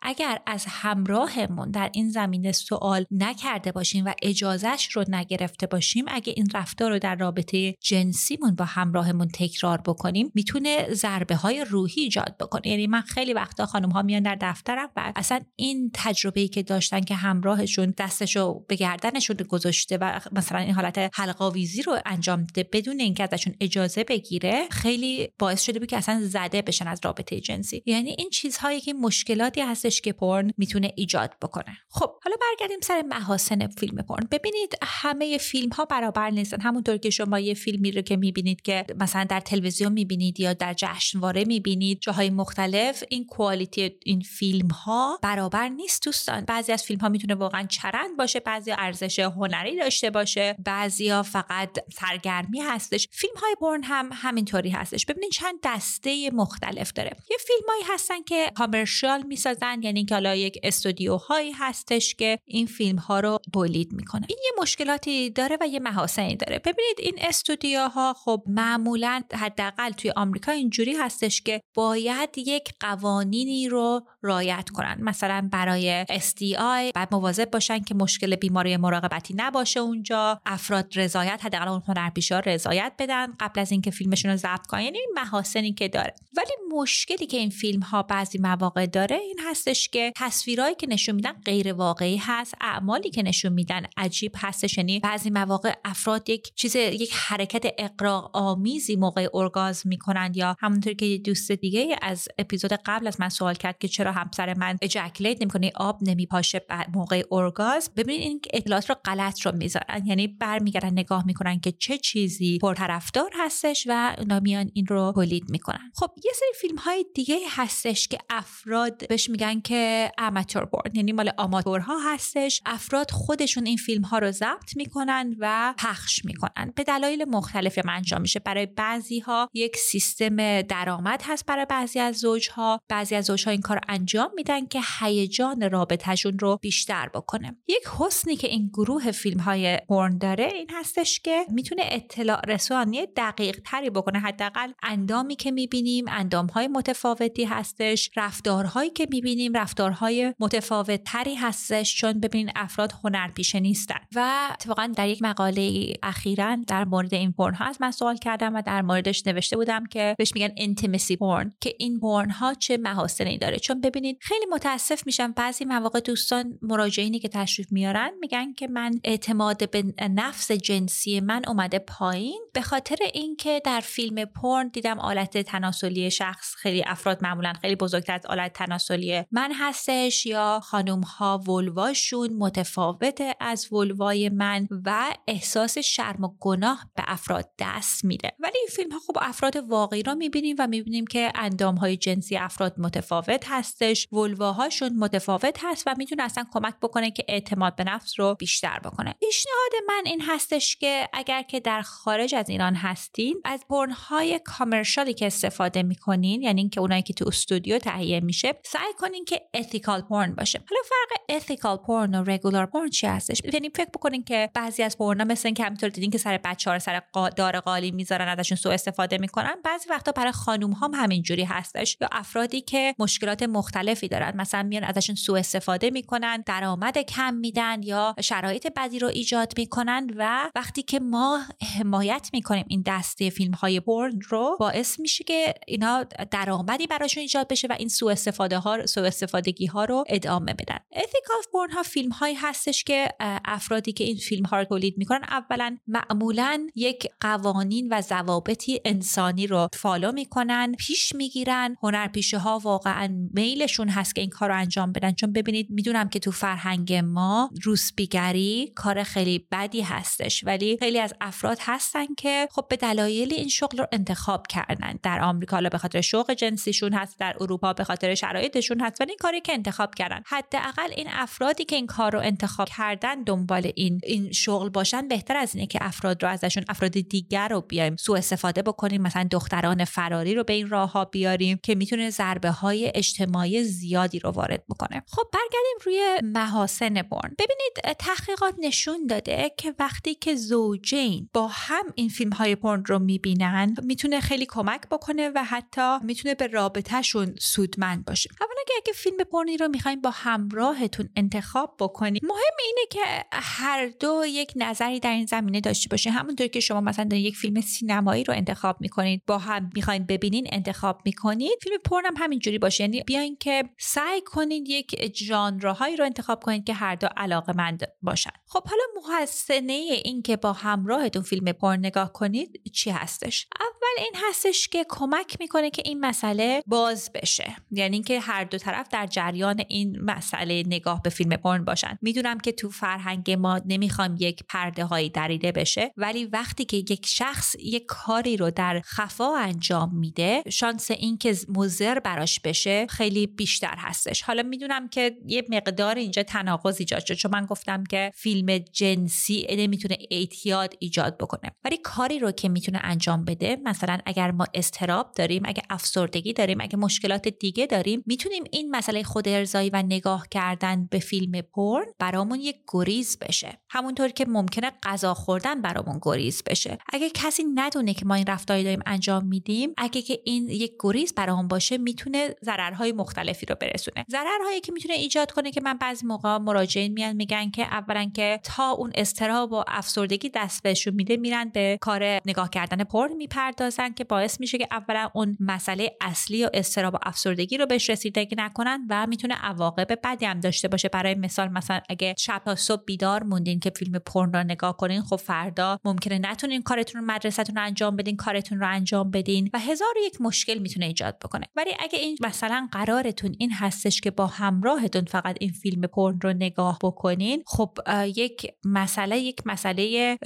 اگر 0.02 0.38
از 0.46 0.64
همراهمون 0.68 1.70
در 1.70 1.90
این 1.92 2.10
زمینه 2.10 2.52
سوال 2.52 3.06
نکرده 3.10 3.72
باشیم 3.72 4.04
و 4.04 4.12
اجازهش 4.22 4.88
رو 4.92 5.04
نگرفته 5.08 5.55
باشیم 5.64 6.04
اگه 6.08 6.32
این 6.36 6.48
رفتار 6.54 6.90
رو 6.90 6.98
در 6.98 7.14
رابطه 7.14 7.74
جنسیمون 7.80 8.54
با 8.54 8.64
همراهمون 8.64 9.28
تکرار 9.28 9.80
بکنیم 9.86 10.30
می‌تونه 10.34 10.94
ضربه 10.94 11.34
های 11.36 11.64
روحی 11.70 12.02
ایجاد 12.02 12.36
بکنه. 12.40 12.68
یعنی 12.68 12.86
من 12.86 13.00
خیلی 13.00 13.32
وقتا 13.32 13.66
خانم 13.66 13.90
ها 13.90 14.02
میان 14.02 14.22
در 14.22 14.36
دفترم 14.40 14.88
و 14.96 15.12
اصلا 15.16 15.40
این 15.56 15.90
تجربه 15.94 16.48
که 16.48 16.62
داشتن 16.62 17.00
که 17.00 17.14
همراهشون 17.14 17.94
دستشو 17.98 18.64
به 18.68 18.76
گردنشون 18.76 19.36
گذاشته 19.36 19.98
و 20.00 20.20
مثلا 20.32 20.58
این 20.58 20.74
حالت 20.74 21.10
حلقاویزی 21.14 21.82
رو 21.82 21.98
انجام 22.06 22.44
ده 22.44 22.68
بدون 22.72 23.00
اینکه 23.00 23.22
ازشون 23.22 23.54
اجازه 23.60 24.04
بگیره 24.04 24.68
خیلی 24.70 25.28
باعث 25.38 25.62
شده 25.62 25.78
بود 25.78 25.88
که 25.88 25.96
اصلا 25.96 26.20
زده 26.24 26.62
بشن 26.62 26.88
از 26.88 27.00
رابطه 27.04 27.40
جنسی. 27.40 27.82
یعنی 27.86 28.14
این 28.18 28.30
چیزهایی 28.30 28.80
که 28.80 28.92
مشکلاتی 28.92 29.60
هستش 29.60 30.00
که 30.00 30.12
پرن 30.12 30.50
می‌تونه 30.56 30.92
ایجاد 30.96 31.34
بکنه. 31.42 31.76
خب 31.90 32.10
حالا 32.24 32.36
برگردیم 32.40 32.80
سر 32.82 33.02
محاسن 33.02 33.66
فیلم 33.66 34.02
پرن. 34.02 34.28
ببینید 34.30 34.74
همه 34.82 35.38
فیلم 35.46 35.68
ها 35.68 35.84
برابر 35.84 36.30
نیستن. 36.30 36.60
همونطور 36.60 36.96
که 36.96 37.10
شما 37.10 37.38
یه 37.38 37.54
فیلمی 37.54 37.92
رو 37.92 38.02
که 38.02 38.16
می‌بینید 38.16 38.62
که 38.62 38.86
مثلا 39.00 39.24
در 39.24 39.40
تلویزیون 39.40 39.92
می‌بینید 39.92 40.40
یا 40.40 40.52
در 40.52 40.74
جشنواره 40.74 41.44
می‌بینید 41.44 42.00
جاهای 42.00 42.30
مختلف 42.30 43.04
این 43.08 43.26
کوالیتی 43.26 43.90
این 44.04 44.20
فیلم 44.20 44.68
ها 44.68 45.18
برابر 45.22 45.68
نیست 45.68 46.04
دوستان. 46.04 46.44
بعضی 46.44 46.72
از 46.72 46.82
فیلم 46.82 47.00
ها 47.00 47.08
می‌تونه 47.08 47.34
واقعا 47.34 47.66
چرند 47.66 48.16
باشه 48.16 48.40
بعضی 48.40 48.70
ارزش 48.70 49.18
هنری 49.18 49.76
داشته 49.76 50.10
باشه 50.10 50.56
بعضیا 50.64 51.22
فقط 51.22 51.70
سرگرمی 51.92 52.60
هستش. 52.60 53.08
فیلم 53.10 53.34
های 53.36 53.56
پرن 53.60 53.82
هم 53.82 54.10
همینطوری 54.12 54.70
هستش. 54.70 55.06
ببینید 55.06 55.30
چند 55.30 55.54
دسته 55.64 56.30
مختلف 56.30 56.92
داره. 56.92 57.10
یه 57.30 57.36
فیلمایی 57.46 57.82
هستن 57.94 58.22
که 58.22 58.52
کامرشال 58.54 59.22
می‌سازن 59.22 59.82
یعنی 59.82 60.04
که 60.04 60.14
حالا 60.14 60.34
یک 60.34 60.58
استودیوهایی 60.62 61.52
هستش 61.52 62.14
که 62.14 62.38
این 62.44 62.66
فیلم 62.66 62.98
ها 62.98 63.20
رو 63.20 63.38
تولید 63.52 63.92
می‌کنه. 63.92 64.26
این 64.28 64.38
یه 64.44 64.50
مشکلاتی 64.62 65.30
داره 65.36 65.58
و 65.60 65.66
یه 65.66 65.80
محاسنی 65.80 66.36
داره. 66.36 66.58
ببینید 66.58 66.96
این 66.98 67.14
استودیوها 67.18 68.12
خب 68.12 68.42
معمولا 68.46 69.22
حداقل 69.32 69.90
توی 69.90 70.10
آمریکا 70.10 70.52
اینجوری 70.52 70.92
هستش 70.92 71.42
که 71.42 71.60
باید 71.74 72.38
یک 72.38 72.72
قوانینی 72.80 73.68
رو 73.68 74.06
رعایت 74.26 74.70
کنن. 74.70 74.96
مثلا 75.00 75.48
برای 75.52 76.04
SDI 76.04 76.92
بعد 76.94 77.08
مواظب 77.12 77.50
باشن 77.50 77.78
که 77.78 77.94
مشکل 77.94 78.36
بیماری 78.36 78.76
مراقبتی 78.76 79.34
نباشه 79.36 79.80
اونجا. 79.80 80.40
افراد 80.46 80.92
رضایت 80.94 81.40
حداقل 81.44 81.68
اون 81.68 81.82
هنرپیشا 81.88 82.40
رضایت 82.40 82.92
بدن 82.98 83.26
قبل 83.40 83.60
از 83.60 83.72
اینکه 83.72 83.90
فیلمشون 83.90 84.30
رو 84.30 84.36
ضبط 84.36 84.66
کنن. 84.66 84.82
یعنی 84.82 84.98
محاسنی 85.14 85.72
که 85.72 85.88
داره. 85.88 86.14
ولی 86.36 86.80
مشکلی 86.80 87.26
که 87.26 87.36
این 87.36 87.50
فیلم 87.50 87.80
ها 87.80 88.02
بعضی 88.02 88.38
مواقع 88.38 88.86
داره 88.86 89.16
این 89.16 89.38
هستش 89.50 89.88
که 89.88 90.12
تصویرهایی 90.16 90.74
که 90.74 90.86
نشون 90.86 91.14
میدن 91.14 91.32
غیر 91.44 91.72
واقعی 91.72 92.16
هست. 92.16 92.54
اعمالی 92.60 93.10
که 93.10 93.22
نشون 93.22 93.52
میدن 93.52 93.82
عجیب 93.96 94.32
هستش. 94.36 94.78
یعنی 94.78 95.00
بعضی 95.00 95.30
مواقع 95.30 95.72
افراد 95.84 96.30
یک 96.30 96.54
چیز 96.54 96.76
یک 96.76 97.12
حرکت 97.14 97.74
اقراق 97.78 98.30
آمیزی 98.36 98.96
موقع 98.96 99.28
اورگازم 99.32 99.88
می‌کنن 99.88 100.32
یا 100.34 100.56
همونطور 100.60 100.92
که 100.92 101.18
دوست 101.24 101.52
دیگه 101.52 101.96
از 102.02 102.28
اپیزود 102.38 102.72
قبل 102.72 103.06
از 103.06 103.20
من 103.20 103.28
سوال 103.28 103.54
کرد 103.54 103.78
که 103.78 103.88
چرا 103.88 104.12
همسر 104.16 104.54
من 104.54 104.78
اجاکلیت 104.82 105.42
نمی‌کنه 105.42 105.72
آب 105.74 105.98
نمیپاشه 106.02 106.66
موقع 106.94 107.22
اورگازم 107.30 107.92
ببینید 107.96 108.22
این 108.22 108.40
اطلاعات 108.52 108.90
رو 108.90 108.96
غلط 109.04 109.40
رو 109.40 109.56
می‌ذارن. 109.56 110.06
یعنی 110.06 110.28
برمیگردن 110.28 110.92
نگاه 110.92 111.26
می‌کنن 111.26 111.60
که 111.60 111.72
چه 111.72 111.98
چیزی 111.98 112.58
پرطرفدار 112.58 113.30
هستش 113.34 113.86
و 113.90 114.14
اونا 114.18 114.40
میان 114.40 114.70
این 114.74 114.86
رو 114.86 115.12
تولید 115.14 115.50
می‌کنن. 115.50 115.92
خب 115.94 116.10
یه 116.24 116.32
سری 116.34 116.48
فیلم 116.60 116.76
های 116.76 117.06
دیگه 117.14 117.38
هستش 117.50 118.08
که 118.08 118.18
افراد 118.30 119.08
بهش 119.08 119.30
میگن 119.30 119.60
که 119.60 120.12
اماتور 120.18 120.64
بورن 120.64 120.90
یعنی 120.94 121.12
مال 121.12 121.32
آماتورها 121.36 121.98
هستش. 122.12 122.62
افراد 122.66 123.10
خودشون 123.10 123.66
این 123.66 123.76
فیلم 123.76 124.02
ها 124.02 124.18
رو 124.18 124.32
ضبط 124.32 124.76
می‌کنن 124.76 125.36
و 125.38 125.74
پخش 125.78 126.24
می‌کنن. 126.24 126.72
به 126.76 126.84
دلایل 126.84 127.24
مختلفی 127.24 127.82
انجام 127.88 128.20
میشه. 128.20 128.40
برای 128.40 128.66
بعضی 128.66 129.20
ها 129.20 129.48
یک 129.54 129.76
سیستم 129.76 130.62
درآمد 130.62 131.22
هست 131.24 131.46
برای 131.46 131.66
بعضی 131.70 131.98
از 131.98 132.16
زوجها. 132.16 132.80
بعضی 132.88 133.14
از 133.14 133.24
زوجها 133.24 133.50
این 133.50 133.60
کار 133.60 133.80
انجام 133.88 134.05
میدن 134.34 134.66
که 134.66 134.80
هیجان 135.00 135.70
رابطهشون 135.70 136.38
رو 136.38 136.58
بیشتر 136.62 137.08
بکنه. 137.14 137.56
یک 137.68 137.82
حسنی 137.98 138.36
که 138.36 138.48
این 138.48 138.70
گروه 138.72 139.10
فیلم 139.10 139.40
های 139.40 139.78
پورن 139.88 140.18
داره 140.18 140.44
این 140.54 140.70
هستش 140.72 141.20
که 141.20 141.46
می‌تونه 141.50 141.82
اطلاع 141.84 142.40
رسانی 142.46 143.06
دقیق 143.16 143.60
تری 143.64 143.90
بکنه. 143.90 144.18
حداقل 144.18 144.72
اندامی 144.82 145.36
که 145.36 145.50
می‌بینیم 145.50 146.04
اندام 146.08 146.46
های 146.46 146.68
متفاوتی 146.68 147.44
هستش 147.44 148.10
رفتارهایی 148.16 148.90
که 148.90 149.06
می‌بینیم 149.10 149.52
رفتارهای 149.52 150.34
متفاوت 150.40 151.04
تری 151.04 151.34
هستش 151.34 151.96
چون 151.96 152.20
ببینین 152.20 152.50
افراد 152.56 152.92
هنرپیشه 153.04 153.60
نیستن. 153.60 154.00
و 154.14 154.48
اتفاقا 154.52 154.92
در 154.96 155.08
یک 155.08 155.22
مقاله 155.22 155.94
اخیرا 156.02 156.56
در 156.66 156.84
مورد 156.84 157.14
این 157.14 157.32
پورن 157.32 157.54
ها 157.54 157.64
از 157.64 157.76
من 157.80 157.90
سوال 157.90 158.16
کردم 158.16 158.54
و 158.54 158.62
در 158.62 158.82
موردش 158.82 159.26
نوشته 159.26 159.56
بودم 159.56 159.86
که 159.86 160.14
بهش 160.18 160.32
میگن 160.34 160.50
انتیمسی 160.56 161.16
پورن 161.16 161.54
که 161.60 161.74
این 161.78 162.00
پورن 162.00 162.30
ها 162.30 162.54
چه 162.54 162.76
محاسنی 162.76 163.38
داره؟ 163.38 163.58
چون 163.58 163.80
ببینید. 163.86 164.18
خیلی 164.20 164.46
متاسف 164.52 165.06
میشم 165.06 165.32
بعضی 165.32 165.64
مواقع 165.64 166.00
دوستان 166.00 166.58
مراجعینی 166.62 167.18
که 167.18 167.28
تشریف 167.28 167.72
میارن 167.72 168.10
میگن 168.20 168.52
که 168.52 168.68
من 168.68 168.92
اعتماد 169.04 169.70
به 169.70 169.84
نفس 170.08 170.52
جنسی 170.52 171.20
من 171.20 171.42
اومده 171.46 171.78
پایین. 171.78 172.42
به 172.52 172.62
خاطر 172.62 172.96
اینکه 173.14 173.62
در 173.64 173.80
فیلم 173.80 174.24
پرن 174.24 174.68
دیدم 174.68 174.98
آلت 174.98 175.38
تناسلی 175.38 176.10
شخص 176.10 176.54
خیلی 176.54 176.84
افراد 176.86 177.22
معمولا 177.22 177.52
خیلی 177.60 177.76
بزرگتر 177.76 178.14
از 178.14 178.26
آلت 178.26 178.52
تناسلی 178.52 179.24
من 179.30 179.52
هستش 179.54 180.26
یا 180.26 180.60
خانم 180.62 181.00
ها 181.00 181.38
ولواشون 181.38 182.32
متفاوت 182.32 183.22
از 183.40 183.72
ولوای 183.72 184.28
من 184.28 184.68
و 184.84 185.16
احساس 185.28 185.78
شرم 185.78 186.24
و 186.24 186.28
گناه 186.40 186.90
به 186.96 187.02
افراد 187.06 187.50
دست 187.58 188.04
میده. 188.04 188.32
ولی 188.38 188.58
این 188.58 188.68
فیلم 188.70 188.92
ها 188.92 188.98
خب 188.98 189.18
افراد 189.20 189.56
واقعی 189.56 190.02
را 190.02 190.14
می‌بینیم 190.14 190.56
و 190.58 190.66
می‌بینیم 190.66 191.06
که 191.06 191.32
اندام 191.34 191.74
های 191.74 191.96
جنسی 191.96 192.36
افراد 192.36 192.74
متفاوت 192.78 193.44
هستش 193.76 194.12
ولواهاشون 194.12 194.96
متفاوت 194.98 195.58
هست 195.62 195.82
و 195.86 195.94
می‌تونه 195.98 196.22
اصلا 196.22 196.44
کمک 196.52 196.74
بکنه 196.82 197.10
که 197.10 197.24
اعتماد 197.28 197.76
به 197.76 197.84
نفس 197.84 198.20
رو 198.20 198.34
بیشتر 198.34 198.78
بکنه. 198.78 199.14
پیشنهاد 199.20 199.72
من 199.88 200.02
این 200.04 200.20
هستش 200.20 200.76
که 200.76 201.08
اگر 201.12 201.42
که 201.42 201.60
در 201.60 201.82
خارج 201.82 202.34
از 202.34 202.48
ایران 202.50 202.74
هستین 202.74 203.40
از 203.44 203.64
های 204.08 204.40
کامرشالی 204.44 205.14
که 205.14 205.26
استفاده 205.26 205.82
می‌کنین 205.82 206.42
یعنی 206.42 206.60
اینکه 206.60 206.80
اونایی 206.80 207.02
که 207.02 207.14
تو 207.14 207.28
استودیو 207.28 207.78
تهیه 207.78 208.20
میشه 208.20 208.54
سعی 208.64 208.92
کنین 208.98 209.24
که 209.24 209.42
ethical 209.56 210.08
پورن 210.08 210.34
باشه. 210.34 210.60
حالا 210.70 210.82
فرق 210.88 211.40
ethical 211.40 211.86
پورن 211.86 212.14
و 212.14 212.36
regular 212.36 212.70
پورن 212.72 212.90
چی 212.90 213.06
هستش؟ 213.06 213.42
یعنی 213.52 213.70
فکر 213.70 213.90
بکنین 213.94 214.24
که 214.24 214.50
بعضی 214.54 214.82
از 214.82 214.98
پورنا 214.98 215.24
مثل 215.24 215.48
اینکه 215.48 215.64
همینطور 215.64 215.88
دیدین 215.88 216.10
که 216.10 216.18
سر 216.18 216.40
بچه 216.44 216.70
ها 216.70 216.78
سر 216.78 217.02
دار 217.36 217.60
قالی 217.60 217.90
می‌ذارن 217.90 218.28
ازشون 218.28 218.56
سوء 218.56 218.72
استفاده 218.72 219.18
می‌کنن 219.18 219.54
بعضی 219.64 219.88
وقتا 219.90 220.12
برای 220.12 220.32
خانم 220.32 220.72
هم 220.72 220.94
همینجوری 220.94 221.44
هستش. 221.44 221.96
یا 222.00 222.08
افرادی 222.12 222.60
که 222.60 222.94
مشکلات 222.98 223.42
مختلفی 223.66 224.08
دارن 224.08 224.36
مثلا 224.36 224.62
میان 224.62 224.84
ازشون 224.84 225.16
سوء 225.16 225.38
استفاده 225.38 225.90
می‌کنن 225.90 226.42
درآمد 226.46 226.98
کم 226.98 227.34
میدن 227.34 227.82
یا 227.82 228.14
شرایط 228.20 228.66
بدی 228.76 228.98
رو 228.98 229.08
ایجاد 229.08 229.52
می‌کنن 229.56 230.10
و 230.16 230.50
وقتی 230.54 230.82
که 230.82 231.00
ما 231.00 231.40
حمایت 231.78 232.30
می‌کنیم 232.32 232.64
این 232.68 232.82
دسته 232.86 233.30
فیلم 233.30 233.52
های 233.52 233.80
پورن 233.80 234.20
رو 234.28 234.56
باعث 234.60 235.00
میشه 235.00 235.24
که 235.24 235.54
اینا 235.66 236.04
درآمدی 236.30 236.86
براشون 236.86 237.20
ایجاد 237.20 237.48
بشه 237.48 237.68
و 237.68 237.76
این 237.78 237.88
سوء 237.88 238.12
استفاده 238.12 238.58
ها 238.58 238.86
سوء 238.86 239.06
استفادگی 239.06 239.66
ها 239.66 239.84
رو 239.84 240.04
ادامه 240.08 240.54
بدن. 240.54 240.78
Ethical 240.94 241.50
پورن 241.52 241.70
ها 241.70 241.82
فیلم 241.82 242.10
هایی 242.10 242.34
هستش 242.34 242.84
که 242.84 243.08
افرادی 243.44 243.92
که 243.92 244.04
این 244.04 244.16
فیلم 244.16 244.44
ها 244.44 244.58
رو 244.58 244.64
تولید 244.64 244.98
می‌کنن 244.98 245.24
اولا 245.28 245.76
معمولا 245.86 246.66
یک 246.74 247.06
قوانین 247.20 247.88
و 247.92 248.00
ضوابطی 248.00 248.80
انسانی 248.84 249.46
رو 249.46 249.68
فالو 249.72 250.12
می‌کنن 250.12 250.74
پیش 250.78 251.14
می‌گیرن 251.14 251.76
هنرپیشه 251.82 252.38
ها 252.38 252.58
واقعا 252.58 253.28
میلشون 253.56 253.88
هست 253.88 254.14
که 254.14 254.20
این 254.20 254.30
کار 254.30 254.48
رو 254.48 254.56
انجام 254.56 254.92
بدن. 254.92 255.12
چون 255.12 255.32
ببینید 255.32 255.70
می‌دونم 255.70 256.08
که 256.08 256.18
تو 256.18 256.30
فرهنگ 256.30 256.94
ما 256.94 257.50
روسپیگری 257.62 258.72
کار 258.74 259.02
خیلی 259.02 259.46
بدی 259.52 259.80
هستش 259.80 260.44
ولی 260.44 260.76
خیلی 260.80 261.00
از 261.00 261.14
افراد 261.20 261.58
هستن 261.60 262.06
که 262.18 262.48
خب 262.50 262.66
به 262.70 262.76
دلایل 262.76 263.32
این 263.34 263.48
شغل 263.48 263.78
رو 263.78 263.86
انتخاب 263.92 264.46
کردن. 264.46 264.98
در 265.02 265.20
آمریکا 265.20 265.60
به 265.60 265.78
خاطر 265.78 266.00
شوق 266.00 266.32
جنسیشون 266.32 266.92
هست 266.92 267.18
در 267.18 267.36
اروپا 267.40 267.72
به 267.72 267.84
خاطر 267.84 268.14
شرایطشون 268.14 268.80
هست 268.80 269.00
ولی 269.00 269.10
این 269.10 269.18
کاری 269.20 269.40
که 269.40 269.52
انتخاب 269.52 269.94
کردن. 269.94 270.22
حداقل 270.26 270.90
این 270.96 271.06
افرادی 271.10 271.64
که 271.64 271.76
این 271.76 271.86
کار 271.86 272.12
رو 272.12 272.20
انتخاب 272.20 272.68
کردن 272.68 273.22
دنبال 273.22 273.70
این 273.74 274.00
این 274.04 274.32
شغل 274.32 274.68
باشن 274.68 275.08
بهتر 275.08 275.36
از 275.36 275.54
اینه 275.54 275.66
که 275.66 275.78
افراد 275.82 276.22
رو 276.22 276.28
ازشون 276.28 276.64
افراد 276.68 276.90
دیگر 276.90 277.48
رو 277.48 277.60
بیایم 277.60 277.96
سوء 277.96 278.18
استفاده 278.18 278.62
بکنیم. 278.62 279.02
مثلا 279.02 279.28
دختران 279.30 279.84
فراری 279.84 280.34
رو 280.34 280.44
به 280.44 280.52
این 280.52 280.68
راه 280.68 280.92
ها 280.92 281.04
بیاریم 281.04 281.58
که 281.62 281.74
می‌تونه 281.74 282.10
ضربه 282.10 282.50
های 282.50 282.92
اجتماعی 282.94 283.45
زیادی 283.62 284.18
رو 284.18 284.30
وارد 284.30 284.64
بکنه. 284.68 285.02
خب 285.06 285.22
برگردیم 285.32 285.78
روی 285.84 286.30
محاسن 286.32 286.94
برن. 286.94 287.34
ببینید 287.38 287.96
تحقیقات 287.98 288.54
نشون 288.58 289.06
داده 289.06 289.52
که 289.58 289.74
وقتی 289.78 290.14
که 290.14 290.34
زوجین 290.34 291.28
با 291.32 291.48
هم 291.52 291.84
این 291.94 292.08
فیلم 292.08 292.32
های 292.32 292.56
پرن 292.56 292.84
رو 292.84 292.98
می‌بینن 292.98 293.74
می‌تونه 293.82 294.20
خیلی 294.20 294.46
کمک 294.46 294.80
بکنه 294.90 295.30
و 295.34 295.44
حتی 295.44 295.98
می‌تونه 296.04 296.34
به 296.34 296.46
رابطهشون 296.46 297.34
سودمند 297.40 298.04
باشه. 298.04 298.30
اولا 298.40 298.60
که 298.66 298.74
اگه 298.76 298.92
فیلم 298.92 299.16
پرنی 299.16 299.56
رو 299.56 299.68
می‌خوایم 299.68 300.00
با 300.00 300.10
همراهتون 300.10 301.08
انتخاب 301.16 301.76
بکنید 301.80 302.24
مهم 302.24 302.56
اینه 302.64 302.86
که 302.90 303.24
هر 303.32 303.86
دو 304.00 304.22
یک 304.26 304.52
نظری 304.56 305.00
در 305.00 305.10
این 305.10 305.26
زمینه 305.26 305.60
داشته 305.60 305.88
باشه. 305.88 306.10
همونطور 306.10 306.46
که 306.46 306.60
شما 306.60 306.80
مثلا 306.80 307.04
در 307.04 307.16
یک 307.16 307.36
فیلم 307.36 307.60
سینمایی 307.60 308.24
رو 308.24 308.34
انتخاب 308.34 308.76
می‌کنید 308.80 309.22
با 309.26 309.38
هم 309.38 309.70
می‌خواین 309.74 310.06
ببینین 310.06 310.46
انتخاب 310.52 311.00
می‌کنید 311.04 311.58
فیلم 311.62 311.76
پرن 311.84 312.04
هم 312.06 312.14
همینجوری 312.16 312.58
باشه. 312.58 312.84
یعنی 312.84 313.02
بیاین 313.02 313.35
که 313.40 313.64
سعی 313.78 314.20
کنید 314.20 314.68
یک 314.68 315.14
ژانرهایی 315.16 315.96
رو 315.96 316.04
انتخاب 316.04 316.42
کنید 316.42 316.64
که 316.64 316.74
هر 316.74 316.94
دو 316.94 317.08
علاقه 317.16 317.52
مند 317.56 317.88
باشن. 318.02 318.30
خب 318.46 318.68
حالا 318.68 318.82
محسنه 318.96 319.72
این 320.04 320.22
که 320.22 320.36
با 320.36 320.52
همراهتون 320.52 321.22
فیلم 321.22 321.52
پرن 321.52 321.78
نگاه 321.78 322.12
کنید 322.12 322.62
چی 322.74 322.90
هستش؟ 322.90 323.46
اول 323.60 324.04
این 324.04 324.14
هستش 324.28 324.68
که 324.68 324.86
کمک 324.88 325.36
می‌کنه 325.40 325.70
که 325.70 325.82
این 325.84 326.00
مسئله 326.00 326.62
باز 326.66 327.10
بشه. 327.14 327.56
یعنی 327.70 327.96
اینکه 327.96 328.20
هر 328.20 328.44
دو 328.44 328.58
طرف 328.58 328.88
در 328.88 329.06
جریان 329.06 329.62
این 329.68 330.00
مسئله 330.00 330.62
نگاه 330.66 331.02
به 331.02 331.10
فیلم 331.10 331.36
پرن 331.36 331.64
باشن. 331.64 331.98
می‌دونم 332.02 332.38
که 332.38 332.52
تو 332.52 332.70
فرهنگ 332.70 333.30
ما 333.30 333.60
نمی‌خوام 333.66 334.16
یک 334.18 334.42
پرده 334.48 334.84
هایی 334.84 335.10
دریده 335.10 335.52
بشه 335.52 335.92
ولی 335.96 336.24
وقتی 336.24 336.64
که 336.64 336.76
یک 336.76 337.06
شخص 337.06 337.54
یک 337.60 337.86
کاری 337.86 338.36
رو 338.36 338.50
در 338.50 338.80
خفا 338.80 339.36
انجام 339.36 339.98
میده 339.98 340.42
شانس 340.52 340.90
اینکه 340.90 341.36
مضر 341.48 341.98
براش 341.98 342.40
بشه 342.40 342.86
خیلی 342.86 343.25
بیشتر 343.26 343.74
هستش. 343.78 344.22
حالا 344.22 344.42
می‌دونم 344.42 344.88
که 344.88 345.16
یه 345.26 345.44
مقدار 345.50 345.96
اینجا 345.96 346.22
تناقض 346.22 346.76
ایجاد 346.78 347.04
شد 347.04 347.14
چون 347.14 347.30
من 347.30 347.46
گفتم 347.46 347.84
که 347.84 348.12
فیلم 348.14 348.58
جنسی 348.58 349.46
نمی‌تونه 349.50 349.96
اعتیاد 350.10 350.74
ایجاد 350.78 351.18
بکنه. 351.18 351.52
ولی 351.64 351.76
کاری 351.76 352.18
رو 352.18 352.32
که 352.32 352.48
می‌تونه 352.48 352.78
انجام 352.82 353.24
بده 353.24 353.56
مثلا 353.64 353.98
اگر 354.06 354.30
ما 354.30 354.46
استراب 354.54 355.12
داریم 355.16 355.42
اگه 355.44 355.62
افسردگی 355.70 356.32
داریم 356.32 356.60
اگه 356.60 356.76
مشکلات 356.76 357.28
دیگه 357.28 357.66
داریم 357.66 358.02
می‌تونیم 358.06 358.44
این 358.52 358.70
مسئله 358.70 359.02
خود 359.02 359.28
ارزایی 359.28 359.70
و 359.70 359.82
نگاه 359.82 360.26
کردن 360.30 360.86
به 360.90 360.98
فیلم 360.98 361.40
پرن 361.40 361.86
برامون 361.98 362.40
یک 362.40 362.56
گریز 362.72 363.18
بشه. 363.18 363.58
همونطور 363.70 364.08
که 364.08 364.24
ممکنه 364.28 364.72
غذا 364.82 365.14
خوردن 365.14 365.62
برامون 365.62 365.98
گریز 366.02 366.42
بشه. 366.46 366.78
اگه 366.92 367.10
کسی 367.10 367.44
ندونه 367.54 367.94
که 367.94 368.04
ما 368.04 368.14
این 368.14 368.26
رفتاری 368.26 368.64
داریم 368.64 368.80
انجام 368.86 369.26
میدیم 369.26 369.70
اگه 369.76 370.02
که 370.02 370.18
این 370.24 370.48
یک 370.48 370.72
گریز 370.80 371.14
برامون 371.14 371.48
باشه 371.48 371.78
می‌تونه 371.78 372.34
ضررهای 372.44 372.92
مختلفی 373.16 373.46
رو 373.46 373.56
برسونه. 373.60 374.04
ضررهایی 374.10 374.60
که 374.60 374.72
می‌تونه 374.72 374.94
ایجاد 374.94 375.32
کنه 375.32 375.50
که 375.50 375.60
من 375.60 375.74
بعضی 375.74 376.06
موقع 376.06 376.38
مراجعین 376.38 376.92
میان 376.92 377.16
میگن 377.16 377.50
که 377.50 377.62
اولا 377.62 378.10
که 378.14 378.40
تا 378.42 378.70
اون 378.70 378.92
استراب 378.94 379.52
و 379.52 379.64
افسردگی 379.68 380.28
دست 380.34 380.62
بهشون 380.62 380.94
میده 380.94 381.16
میرن 381.16 381.48
به 381.48 381.78
کار 381.80 382.04
نگاه 382.26 382.50
کردن 382.50 382.84
پرن 382.84 383.12
می‌پردازن 383.12 383.92
که 383.92 384.04
باعث 384.04 384.40
میشه 384.40 384.58
که 384.58 384.68
اولا 384.70 385.10
اون 385.14 385.36
مسئله 385.40 385.96
اصلی 386.00 386.44
و 386.44 386.50
استراب 386.54 386.94
و 386.94 386.98
افسردگی 387.02 387.58
رو 387.58 387.66
بهش 387.66 387.90
رسیدگی 387.90 388.36
نکنن 388.38 388.86
و 388.90 389.06
می‌تونه 389.06 389.34
عواقب 389.34 389.98
بدی 390.04 390.24
هم 390.24 390.40
داشته 390.40 390.68
باشه. 390.68 390.88
برای 390.88 391.14
مثال 391.14 391.48
مثلا 391.48 391.80
اگه 391.88 392.14
شب 392.18 392.42
تا 392.44 392.54
صبح 392.54 392.82
بیدار 392.86 393.22
موندین 393.22 393.60
که 393.60 393.70
فیلم 393.70 393.98
پرن 393.98 394.32
رو 394.32 394.42
نگاه 394.42 394.76
کنین 394.76 395.02
خب 395.02 395.16
فردا 395.16 395.78
ممکنه 395.84 396.18
نتونین 396.18 396.62
کارتون 396.62 397.00
رو 397.00 397.06
مدرسه‌تون 397.06 397.56
رو 397.56 397.62
انجام 397.62 397.96
بدین 397.96 398.16
کارتون 398.16 398.60
رو 398.60 398.68
انجام 398.68 399.10
بدین 399.10 399.50
و 399.52 399.58
هزار 399.58 399.94
یک 400.06 400.20
مشکل 400.20 400.58
می‌تونه 400.58 400.86
ایجاد 400.86 401.18
بکنه. 401.18 401.46
ولی 401.56 401.70
اگه 401.78 401.98
این 401.98 402.16
مثلا 402.20 402.68
قرارتون 402.96 403.34
این 403.38 403.50
هستش 403.52 404.00
که 404.00 404.10
با 404.10 404.26
همراهتون 404.26 405.04
فقط 405.04 405.36
این 405.40 405.50
فیلم 405.50 405.80
پرن 405.80 406.20
رو 406.22 406.32
نگاه 406.32 406.78
بکنین. 406.82 407.42
خب 407.46 407.78
یک 408.16 408.46
مسئله 408.64 409.18
یک 409.18 409.46
مسئله 409.46 410.18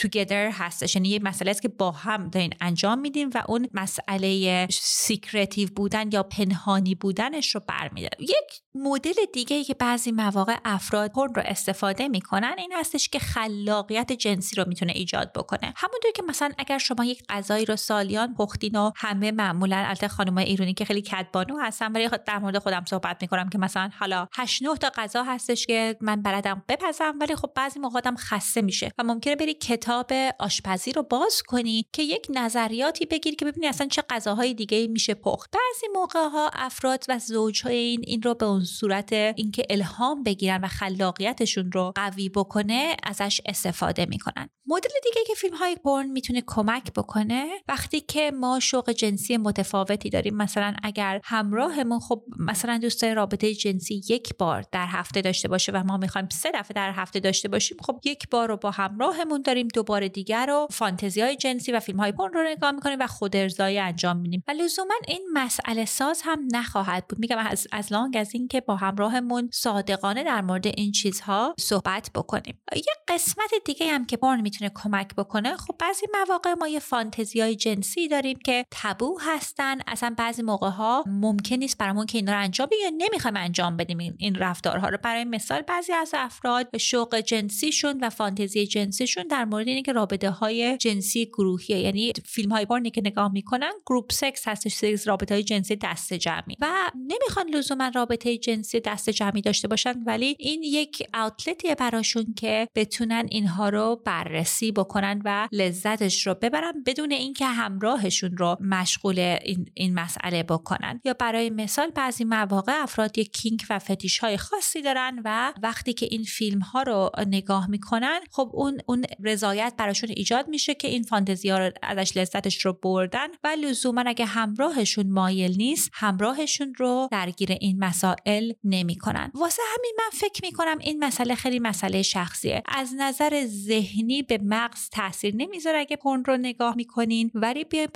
together 0.00 0.52
هستش. 0.52 0.96
یعنی 0.96 1.08
یه 1.08 1.18
مسئله 1.18 1.50
است 1.50 1.62
که 1.62 1.68
با 1.68 1.90
هم 1.90 2.28
دارین 2.28 2.54
انجام 2.60 2.98
میدین 2.98 3.28
و 3.34 3.42
اون 3.48 3.68
مسئله 3.74 4.66
secretive 4.70 5.68
بودن 5.76 6.12
یا 6.12 6.22
پنهانی 6.22 6.94
بودنش 6.94 7.54
رو 7.54 7.60
برمیداره 7.68 8.16
یک 8.20 8.62
مدل 8.74 9.14
دیگه 9.32 9.56
ای 9.56 9.64
که 9.64 9.74
بعضی 9.74 10.12
مواقع 10.12 10.56
افراد 10.64 11.12
پرن 11.12 11.34
رو 11.34 11.42
استفاده 11.44 12.08
می‌کنن 12.08 12.54
این 12.58 12.72
هستش 12.72 13.08
که 13.08 13.18
خلاقیت 13.18 14.12
جنسی 14.12 14.56
رو 14.56 14.64
می‌تونه 14.68 14.92
ایجاد 14.92 15.32
بکنه. 15.32 15.74
همونطور 15.76 16.10
که 16.14 16.22
مثلا 16.22 16.50
اگر 16.58 16.78
شما 16.78 17.04
یک 17.04 17.22
غذایی 17.28 17.64
رو 17.64 17.76
سالیان 17.76 18.34
پختین 18.34 18.76
و 18.76 18.90
همه 18.96 19.32
معمولا 19.32 19.76
البته 19.76 20.08
خانمای 20.08 20.44
ایرانی 20.44 20.74
که 20.74 20.84
خیلی 20.84 21.02
کدبانو 21.02 21.58
هستن 21.58 21.92
ولی 21.92 22.08
در 22.26 22.38
مورد 22.38 22.58
خودم 22.58 22.84
صحبت 22.84 23.18
می‌کنم 23.22 23.48
که 23.48 23.58
مثلا 23.58 23.90
حالا 23.98 24.28
8 24.32 24.62
9 24.62 24.76
تا 24.76 24.90
غذا 24.96 25.22
هستش 25.22 25.66
که 25.66 25.96
من 26.00 26.22
بلدم 26.22 26.62
بپزم 26.68 27.14
ولی 27.20 27.36
خب 27.36 27.50
بعضی 27.56 27.80
موقع 27.80 28.00
خسته 28.16 28.62
میشه 28.62 28.92
و 28.98 29.04
ممکنه 29.04 29.36
بری 29.36 29.54
کتاب 29.84 30.12
آشپزی 30.38 30.92
رو 30.92 31.02
باز 31.02 31.42
کنی 31.42 31.86
که 31.92 32.02
یک 32.02 32.26
نظریاتی 32.30 33.06
بگیری 33.06 33.36
که 33.36 33.44
ببینی 33.44 33.66
اصلا 33.66 33.86
چه 33.86 34.02
غذاهای 34.10 34.54
دیگه 34.54 34.86
میشه 34.86 35.14
پخت. 35.14 35.50
بعضی 35.50 35.86
موقع 35.94 36.28
ها 36.28 36.50
افراد 36.52 37.04
و 37.08 37.18
زوجهای 37.18 37.76
این 37.76 38.00
این 38.06 38.22
رو 38.22 38.34
به 38.34 38.46
اون 38.46 38.64
صورت 38.64 39.12
اینکه 39.12 39.66
الهام 39.70 40.22
بگیرن 40.22 40.60
و 40.64 40.66
خلاقیتشون 40.66 41.72
رو 41.72 41.92
قوی 41.94 42.28
بکنه 42.28 42.96
ازش 43.02 43.40
استفاده 43.46 44.06
می‌کنن. 44.06 44.48
مدل 44.66 44.90
دیگه 45.04 45.20
که 45.26 45.34
فیلم 45.34 45.56
های 45.56 45.76
پرن 45.76 46.10
می‌تونه 46.10 46.42
کمک 46.46 46.92
بکنه 46.92 47.46
وقتی 47.68 48.00
که 48.00 48.30
ما 48.30 48.60
شوق 48.60 48.90
جنسی 48.90 49.36
متفاوتی 49.36 50.10
داریم. 50.10 50.36
مثلا 50.36 50.74
اگر 50.82 51.20
همراهمون 51.24 52.00
خب 52.00 52.24
مثلا 52.38 52.78
دوست 52.78 53.04
رابطه 53.04 53.54
جنسی 53.54 54.02
یک 54.08 54.36
بار 54.38 54.64
در 54.72 54.86
هفته 54.86 55.20
داشته 55.20 55.48
باشه 55.48 55.72
و 55.72 55.82
ما 55.86 55.96
می‌خوایم 55.96 56.28
سه 56.28 56.50
دفعه 56.54 56.74
در 56.74 56.92
هفته 56.92 57.20
داشته 57.20 57.48
باشیم 57.48 57.76
خب 57.80 58.00
یک 58.04 58.28
بار 58.30 58.48
رو 58.48 58.56
با 58.56 58.70
همراهمون 58.70 59.42
داریم. 59.42 59.68
دوباره 59.74 60.08
دیگر 60.08 60.46
رو 60.46 60.66
فانتزی 60.70 61.20
های 61.20 61.36
جنسی 61.36 61.72
و 61.72 61.80
فیلم 61.80 62.00
های 62.00 62.12
پرن 62.12 62.32
رو 62.32 62.42
نگاه 62.42 62.70
می‌کنیم 62.70 62.98
و 63.00 63.06
خود 63.06 63.36
ارضایی 63.36 63.78
انجام 63.78 64.16
میدیم. 64.16 64.44
و 64.48 64.50
لزوما 64.50 64.94
این 65.08 65.22
مسئله 65.32 65.84
ساز 65.84 66.20
هم 66.24 66.38
نخواهد 66.52 67.06
بود. 67.08 67.18
میگم 67.18 67.38
as 67.38 67.66
as 67.72 67.92
long 67.92 68.16
as 68.16 68.34
اینکه 68.34 68.60
با 68.60 68.76
همراهمون 68.76 69.50
صادقانه 69.52 70.24
در 70.24 70.40
مورد 70.40 70.66
این 70.66 70.92
چیزها 70.92 71.54
صحبت 71.58 72.10
بکنیم. 72.14 72.58
یه 72.76 72.94
قسمت 73.08 73.50
دیگه 73.64 73.92
هم 73.92 74.04
که 74.04 74.16
پرن 74.16 74.40
می‌تونه 74.40 74.70
کمک 74.74 75.14
بکنه. 75.14 75.56
خب 75.56 75.74
بعضی 75.78 76.06
مواقع 76.12 76.54
ما 76.54 76.68
یه 76.68 76.78
فانتزی 76.80 77.40
های 77.40 77.56
جنسی 77.56 78.08
داریم 78.08 78.38
که 78.44 78.64
taboo 78.70 79.18
هستن. 79.20 79.78
اصلا 79.86 80.14
بعضی 80.18 80.42
موقع 80.42 80.68
ها 80.68 81.04
ممکن 81.06 81.56
نیست 81.56 81.78
برامون 81.78 82.06
که 82.06 82.18
اینا 82.18 82.32
رو 82.32 82.40
انجام 82.40 82.66
بدیم 82.66 82.78
یا 82.82 82.90
نمی‌خوایم 83.06 83.36
انجام 83.36 83.76
بدیم 83.76 83.98
این 84.18 84.34
رفتارها 84.34 84.88
رو. 84.88 84.98
برای 85.02 85.24
مثال 85.24 85.62
بعضی 85.62 85.92
از 85.92 86.10
افراد 86.14 86.76
شوق 86.76 87.16
جنسیشون 87.16 88.00
و 88.00 88.10
فانتزی 88.10 88.66
جنسیشون 88.66 89.26
در 89.26 89.44
مورد 89.44 89.63
اینه 89.68 89.82
که 89.82 89.92
رابطه 89.92 90.30
های 90.30 90.76
جنسی 90.76 91.26
گروهیه. 91.26 91.78
یعنی 91.78 92.12
فیلم 92.24 92.52
های 92.52 92.66
پورنی 92.66 92.90
که 92.90 93.00
نگاه 93.04 93.32
می‌کنن 93.32 93.72
group 93.86 94.12
sex 94.12 94.48
هستش 94.48 94.72
سکس 94.72 95.08
رابطه 95.08 95.34
های 95.34 95.44
جنسی 95.44 95.76
دست 95.76 96.14
جمعی. 96.14 96.56
و 96.60 96.90
نمی‌خوان 96.94 97.48
لزوما 97.48 97.90
رابطه 97.94 98.38
جنسی 98.38 98.80
دست 98.80 99.10
جمعی 99.10 99.40
داشته 99.40 99.68
باشن 99.68 100.02
ولی 100.06 100.36
این 100.38 100.62
یک 100.62 101.08
outlet 101.14 101.59
یه 101.59 101.74
براشون 101.74 102.34
که 102.36 102.68
بتونن 102.74 103.26
اینها 103.30 103.68
رو 103.68 104.02
بررسی 104.04 104.72
بکنن 104.72 105.22
و 105.24 105.48
لذتش 105.52 106.26
رو 106.26 106.34
ببرن 106.34 106.82
بدون 106.86 107.12
اینکه 107.12 107.46
همراهشون 107.46 108.36
رو 108.36 108.56
مشغول 108.60 109.18
این, 109.18 109.70
این 109.74 109.94
مسئله 109.94 110.42
بکنن. 110.42 111.00
یا 111.04 111.14
برای 111.14 111.50
مثال 111.50 111.90
بعضی 111.90 112.24
مواقع 112.24 112.82
افراد 112.82 113.18
یک 113.18 113.32
کینک 113.32 113.66
و 113.70 113.78
فتیش 113.78 114.18
های 114.18 114.36
خاصی 114.36 114.82
دارن 114.82 115.22
و 115.24 115.52
وقتی 115.62 115.92
که 115.92 116.06
این 116.10 116.22
فیلم 116.22 116.60
ها 116.60 116.82
رو 116.82 117.10
نگاه 117.26 117.70
می‌کنن 117.70 118.20
خب 118.30 118.50
اون 118.52 118.78
اون 118.86 119.04
رضایت 119.54 119.74
براشون 119.78 120.10
ایجاد 120.16 120.48
میشه 120.48 120.74
که 120.74 120.88
این 120.88 121.02
فانتزی 121.02 121.48
ها 121.48 121.58
رو 121.58 121.70
ازش 121.82 122.16
لذتش 122.16 122.64
رو 122.64 122.72
بردن 122.72 123.28
و 123.44 123.48
لزوما 123.48 124.04
اگه 124.06 124.24
همراهشون 124.24 125.10
مایل 125.10 125.56
نیست 125.56 125.90
همراهشون 125.92 126.74
رو 126.78 127.08
درگیر 127.12 127.52
این 127.60 127.84
مسائل 127.84 128.52
نمی‌کنن. 128.64 129.30
واسه 129.34 129.62
همین 129.74 129.92
من 129.98 130.18
فکر 130.18 130.40
می‌کنم 130.42 130.78
این 130.80 131.04
مسئله 131.04 131.34
خیلی 131.34 131.58
مسئله 131.58 132.02
شخصیه. 132.02 132.62
از 132.66 132.94
نظر 132.98 133.44
ذهنی 133.46 134.22
به 134.22 134.38
مغز 134.42 134.88
تاثیر 134.88 135.36
نمی‌ذاره 135.36 135.78
اگه 135.78 135.96
پرن 135.96 136.24
رو 136.24 136.36
نگاه 136.36 136.76
می‌کنین 136.76 137.30
ولی 137.34 137.64
بیا 137.64 137.86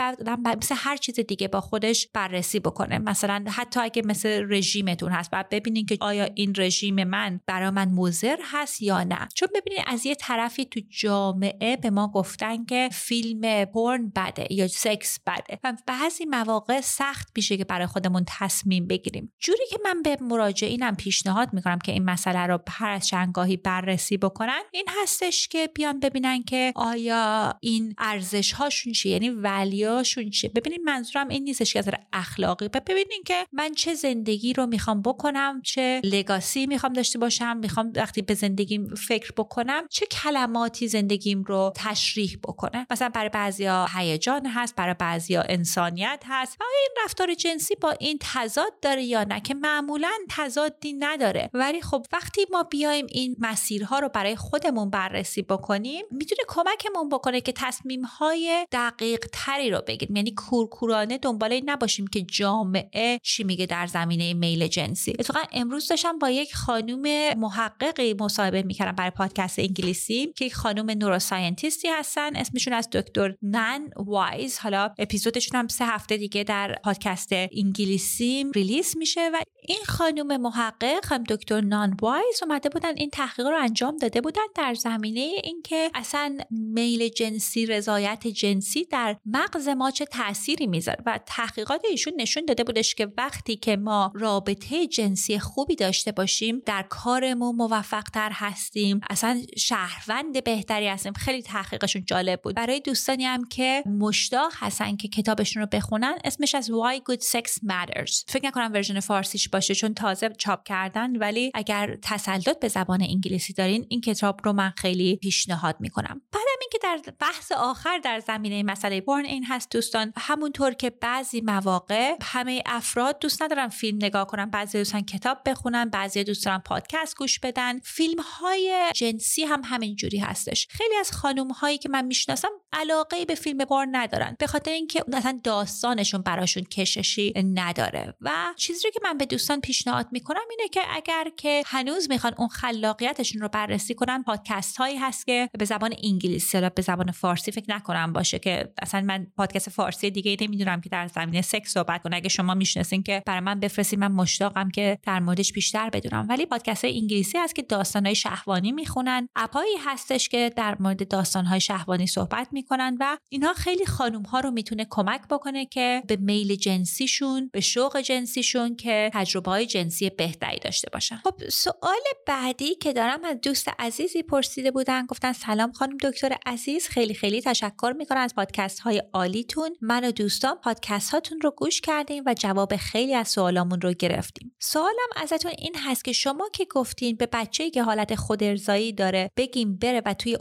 مثل 0.60 0.74
هر 0.78 0.96
چیز 0.96 1.20
دیگه 1.20 1.48
با 1.48 1.60
خودش 1.60 2.08
بررسی 2.14 2.60
بکنه. 2.60 2.98
مثلا 2.98 3.44
حتی 3.48 3.80
اگه 3.80 4.02
مثل 4.04 4.46
رژیمتون 4.48 5.12
هست 5.12 5.30
بعد 5.30 5.48
ببینین 5.48 5.86
که 5.86 5.98
آیا 6.00 6.28
این 6.34 6.52
رژیم 6.56 7.04
من 7.04 7.40
برای 7.46 7.70
من 7.70 7.88
مضر 7.88 8.36
هست 8.42 8.82
یا 8.82 9.04
نه. 9.04 9.28
چون 9.34 9.48
ببینید 9.54 9.84
از 9.86 10.06
یه 10.06 10.14
طرفی 10.14 10.64
تو 10.64 10.80
جامعه 10.90 11.47
به 11.82 11.90
ما 11.90 12.08
گفتن 12.08 12.64
که 12.64 12.88
فیلم 12.92 13.64
پرن 13.64 14.12
بده 14.16 14.46
یا 14.50 14.68
سکس 14.68 15.18
بده 15.26 15.58
و 15.64 15.74
بعضی 15.86 16.24
مواقع 16.24 16.80
سخت 16.80 17.28
میشه 17.36 17.56
که 17.56 17.64
برای 17.64 17.86
خودمون 17.86 18.24
تصمیم 18.26 18.86
بگیریم. 18.86 19.32
جوری 19.38 19.64
که 19.70 19.78
من 19.84 20.02
به 20.02 20.16
مراجعینم 20.20 20.96
پیشنهاد 20.96 21.52
می‌کنم 21.52 21.78
که 21.78 21.92
این 21.92 22.04
مسئله 22.04 22.46
رو 22.46 22.58
هر 22.68 22.90
از 22.90 23.08
چندگاهی 23.08 23.56
بررسی 23.56 24.16
بکنن. 24.16 24.60
این 24.72 24.86
هستش 25.02 25.48
که 25.48 25.70
بیان 25.74 26.00
ببینن 26.00 26.42
که 26.42 26.72
آیا 26.76 27.54
این 27.60 27.94
ارزش 27.98 28.52
هاشون 28.52 28.92
چیه 28.92 29.12
یعنی 29.12 29.30
ولیاشون 29.30 30.30
چیه. 30.30 30.50
ببینید 30.50 30.80
منظورم 30.84 31.28
این 31.28 31.44
نیستش 31.44 31.72
که 31.72 31.78
از 31.78 31.88
اخلاقی. 32.12 32.68
ببینین 32.68 33.22
که 33.26 33.46
من 33.52 33.74
چه 33.74 33.94
زندگی 33.94 34.52
رو 34.52 34.66
می‌خوام 34.66 35.02
بکنم 35.02 35.62
چه 35.62 36.00
لگاسی 36.04 36.66
می‌خوام 36.66 36.92
داشته 36.92 37.18
باشم 37.18 37.56
می‌خوام 37.56 37.92
وقتی 37.96 38.22
به 38.22 38.34
زندگیم 38.34 38.94
فکر 38.94 39.32
بکنم 39.36 39.82
چه 39.90 40.06
کلماتی 40.06 40.88
زندگیم 41.38 41.44
رو 41.44 41.72
تشریح 41.76 42.38
بکنه. 42.44 42.86
مثلا 42.90 43.08
برای 43.08 43.28
بعضیا 43.28 43.86
هیجان 43.96 44.46
هست 44.46 44.76
برای 44.76 44.94
بعضیا 44.98 45.42
انسانیت 45.48 46.22
هست. 46.26 46.56
آیا 46.60 46.70
این 46.80 47.04
رفتار 47.04 47.34
جنسی 47.34 47.74
با 47.74 47.90
این 47.90 48.18
تضاد 48.20 48.80
داره 48.82 49.02
یا 49.02 49.24
نه؟ 49.24 49.40
که 49.40 49.54
معمولا 49.54 50.10
تضادی 50.30 50.92
نداره. 50.92 51.50
ولی 51.54 51.82
خب 51.82 52.06
وقتی 52.12 52.40
ما 52.52 52.62
بیایم 52.62 53.06
این 53.10 53.36
مسیرها 53.38 53.98
رو 53.98 54.08
برای 54.08 54.36
خودمون 54.36 54.90
بررسی 54.90 55.42
بکنیم 55.42 56.04
می‌تونه 56.10 56.42
کمکمون 56.48 57.08
بکنه 57.08 57.40
که 57.40 57.52
تصمیم 57.52 58.02
های 58.04 58.66
دقیق 58.72 59.26
تری 59.32 59.70
رو 59.70 59.82
بگیریم. 59.86 60.16
یعنی 60.16 60.30
کورکورانه 60.30 61.18
دنبال 61.18 61.52
این 61.52 61.70
نباشیم 61.70 62.06
که 62.06 62.22
جامعه 62.22 63.18
چی 63.22 63.44
میگه 63.44 63.66
در 63.66 63.86
زمینه 63.86 64.34
میل 64.34 64.66
جنسی. 64.66 65.10
اتفاقا 65.18 65.40
امروز 65.52 65.88
داشتم 65.88 66.18
با 66.18 66.30
یک 66.30 66.54
خانوم 66.54 67.34
محققی 67.34 68.14
مصاحبه 68.14 68.62
می‌کردم 68.62 68.92
برای 68.92 69.10
پادکست 69.10 69.58
انگلیسی 69.58 70.32
که 70.36 70.44
یک 70.44 70.54
خانوم 70.54 70.90
neuroscientist 71.18 71.84
ی 71.84 71.88
هستن. 71.88 72.36
اسمشون 72.36 72.72
هست 72.72 72.88
دکتر 72.92 73.34
Nan 73.42 73.90
Wise. 73.96 74.58
حالا 74.58 74.90
اپیزودشون 74.98 75.60
هم 75.60 75.68
سه 75.68 75.86
هفته 75.86 76.16
دیگه 76.16 76.44
در 76.44 76.76
پادکست 76.84 77.28
انگلیسی 77.32 78.44
release 78.54 78.96
میشه 78.96 79.30
و 79.34 79.42
این 79.68 79.78
خانم 79.86 80.40
محقق 80.40 81.12
هم 81.12 81.24
دکتر 81.24 81.60
Nan 81.60 81.96
Wise 82.02 82.42
اومده 82.42 82.68
بودن 82.68 82.96
این 82.96 83.10
تحقیق 83.10 83.46
رو 83.46 83.56
انجام 83.60 83.96
داده 83.96 84.20
بودن 84.20 84.42
در 84.54 84.74
زمینه 84.74 85.20
اینکه 85.44 85.90
اصلا 85.94 86.38
میل 86.50 87.08
جنسی 87.08 87.66
رضایت 87.66 88.26
جنسی 88.26 88.84
در 88.84 89.16
مغز 89.26 89.68
ما 89.68 89.90
چه 89.90 90.04
تأثیری 90.04 90.66
می‌ذاره. 90.66 91.02
و 91.06 91.20
تحقیقات 91.26 91.80
ایشون 91.90 92.12
نشون 92.16 92.44
داده 92.44 92.64
بودش 92.64 92.94
که 92.94 93.12
وقتی 93.16 93.56
که 93.56 93.76
ما 93.76 94.12
رابطه 94.14 94.86
جنسی 94.86 95.38
خوبی 95.38 95.76
داشته 95.76 96.12
باشیم 96.12 96.62
در 96.66 96.82
کارمون 96.82 97.56
موفق 97.56 98.02
تر 98.02 98.30
هستیم 98.32 99.00
اصلا 99.10 99.42
شهروند 99.56 100.44
بهتری 100.44 100.88
هستیم. 100.88 101.07
خیلی 101.12 101.42
تحقیقشون 101.42 102.04
جالب 102.04 102.42
بود. 102.42 102.54
برای 102.54 102.80
دوستانی 102.80 103.24
هم 103.24 103.48
که 103.48 103.82
مشتاق 103.86 104.52
هستن 104.56 104.96
که 104.96 105.08
کتابشون 105.08 105.62
رو 105.62 105.68
بخونن 105.72 106.18
اسمش 106.24 106.54
هست 106.54 106.70
Why 106.70 107.12
Good 107.12 107.22
Sex 107.22 107.50
Matters. 107.50 108.24
فکر 108.28 108.46
نکنم 108.46 108.70
version 108.72 109.00
فارسیش 109.00 109.48
باشه 109.48 109.74
چون 109.74 109.94
تازه 109.94 110.28
چاپ 110.28 110.64
کردن 110.64 111.16
ولی 111.16 111.50
اگر 111.54 111.98
تسلط 112.02 112.60
به 112.60 112.68
زبان 112.68 113.02
انگلیسی 113.02 113.52
دارین 113.52 113.86
این 113.88 114.00
کتاب 114.00 114.40
رو 114.44 114.52
من 114.52 114.72
خیلی 114.76 115.16
پیشنهاد 115.16 115.76
می‌کنم. 115.80 116.22
بعدم 116.32 116.58
اینکه 116.60 116.78
در 116.82 117.12
بحث 117.20 117.52
آخر 117.52 117.98
در 117.98 118.20
زمینه 118.20 118.62
مسئله 118.62 119.00
بورن 119.00 119.24
این 119.24 119.44
هست 119.44 119.70
دوستان 119.70 120.12
همونطور 120.16 120.74
که 120.74 120.90
بعضی 120.90 121.40
مواقع 121.40 122.14
همه 122.22 122.62
افراد 122.66 123.18
دوست 123.18 123.42
ندارن 123.42 123.68
فیلم 123.68 123.98
نگاه 124.02 124.26
کنن. 124.26 124.50
بعضی 124.50 124.78
دوستان 124.78 125.04
کتاب 125.04 125.38
بخونن 125.46 125.90
بعضی 125.90 126.24
دوست 126.24 126.44
دارن 126.44 126.58
پادکست 126.58 127.16
گوش 127.16 127.38
بدن. 127.38 127.78
فیلم 127.78 128.18
های 128.20 128.90
جنسی 128.94 129.44
هم 129.44 129.62
همین 129.64 129.96
جوری 129.96 130.18
هستش. 130.18 130.66
خیلی 130.70 130.94
از 131.00 131.12
خانم 131.12 131.50
هایی 131.50 131.78
که 131.78 131.88
من 131.88 132.04
می‌شناسم 132.04 132.48
علاقه 132.72 133.24
به 133.24 133.34
فیلم 133.34 133.64
بورن 133.64 133.88
ندارن 133.96 134.36
به 134.38 134.46
خاطر 134.46 134.70
اینکه 134.70 135.04
اصلا 135.12 135.40
داستانشون 135.44 136.22
براشون 136.22 136.64
کششی 136.64 137.32
نداره. 137.54 138.14
و 138.20 138.30
چیزی 138.56 138.90
که 138.90 139.00
من 139.04 139.18
به 139.18 139.26
دوستان 139.26 139.60
پیشنهاد 139.60 140.06
می‌کنم 140.12 140.40
اینه 140.50 140.68
که 140.68 140.80
اگر 140.90 141.30
که 141.36 141.62
هنوز 141.66 142.10
می‌خوان 142.10 142.34
اون 142.38 142.48
خلاقیتشون 142.48 143.42
رو 143.42 143.48
بررسی 143.48 143.94
کنن 143.94 144.22
پادکست 144.22 144.76
هایی 144.76 144.96
هست 144.96 145.26
که 145.26 145.50
به 145.58 145.64
زبان 145.64 145.94
انگلیسی 146.02 146.58
یا 146.58 146.70
به 146.70 146.82
زبان 146.82 147.10
فارسی 147.10 147.52
فکر 147.52 147.64
نکنم 147.68 148.12
باشه 148.12 148.38
که 148.38 148.72
اصلا 148.82 149.00
من 149.00 149.26
پادکست 149.36 149.70
فارسی 149.70 150.10
دیگه 150.10 150.36
نمی‌دونم 150.40 150.80
که 150.80 150.88
در 150.88 151.06
زمینه 151.06 151.42
سکس 151.42 151.72
صحبت 151.72 152.02
کنه. 152.02 152.16
اگه 152.16 152.28
شما 152.28 152.54
می‌شناسین 152.54 153.02
که 153.02 153.22
برای 153.26 153.40
من 153.40 153.60
بفرستین 153.60 154.00
من 154.00 154.12
مشتاقم 154.12 154.70
که 154.70 154.98
در 155.02 155.20
موردش 155.20 155.52
بیشتر 155.52 155.90
بدونم. 155.90 156.26
ولی 156.28 156.46
پادکست 156.46 156.84
های 156.84 156.98
انگلیسی 156.98 157.38
هست 157.38 157.54
که 157.54 157.66
های 158.04 158.14
شهوانی 158.14 158.72
می‌خونن. 158.72 159.28
اپایی 159.36 159.76
هستش 159.86 160.28
که 160.28 160.52
در 160.56 160.76
مورد 160.88 161.14
های 161.46 161.60
شهوانی 161.60 162.06
صحبت 162.06 162.48
می‌کنن 162.52 162.96
و 163.00 163.18
اینها 163.28 163.52
خیلی 163.52 163.86
خانم 163.86 164.22
ها 164.22 164.40
رو 164.40 164.50
می‌تونه 164.50 164.86
کمک 164.90 165.20
بکنه 165.30 165.66
که 165.66 166.02
به 166.06 166.16
میل 166.16 166.54
جنسیشون 166.54 167.50
به 167.52 167.60
شوق 167.60 168.00
جنسیشون 168.00 168.76
که 168.76 169.10
تجربه 169.14 169.50
های 169.50 169.66
جنسی 169.66 170.10
بهتری 170.10 170.58
داشته 170.58 170.90
باشن. 170.92 171.16
خب 171.16 171.48
سوال 171.48 172.00
بعدی 172.26 172.74
که 172.74 172.92
دارم 172.92 173.24
از 173.24 173.36
دوست 173.42 173.68
عزیزی 173.78 174.22
پرسیده 174.22 174.70
بودن 174.70 175.06
گفتن 175.06 175.32
سلام 175.32 175.72
خانم 175.72 175.96
دکتر 175.96 176.36
عزیز 176.46 176.88
خیلی 176.88 177.14
خیلی 177.14 177.42
تشکر 177.42 177.94
می‌کنم 177.98 178.20
از 178.20 178.34
پادکست 178.34 178.80
های 178.80 179.02
عالیتون. 179.12 179.70
من 179.80 180.04
و 180.04 180.12
دوستان 180.12 180.54
پادکست 180.54 181.10
هاتون 181.10 181.40
رو 181.40 181.50
گوش 181.50 181.80
کردیم 181.80 182.22
و 182.26 182.34
جواب 182.34 182.76
خیلی 182.76 183.14
از 183.14 183.28
سوالامون 183.28 183.80
رو 183.80 183.92
گرفتیم. 183.92 184.56
سوالم 184.60 185.08
ازتون 185.16 185.52
این 185.58 185.74
هست 185.76 186.04
که 186.04 186.12
شما 186.12 186.48
که 186.52 186.66
گفتین 186.70 187.16
به 187.16 187.28
بچه 187.32 187.70
که 187.70 187.82
حالت 187.82 188.14
خودارضایی 188.14 188.92
داره 188.92 189.30
بگیم 189.36 189.76
بره 189.76 190.02
و 190.06 190.14
توی 190.14 190.36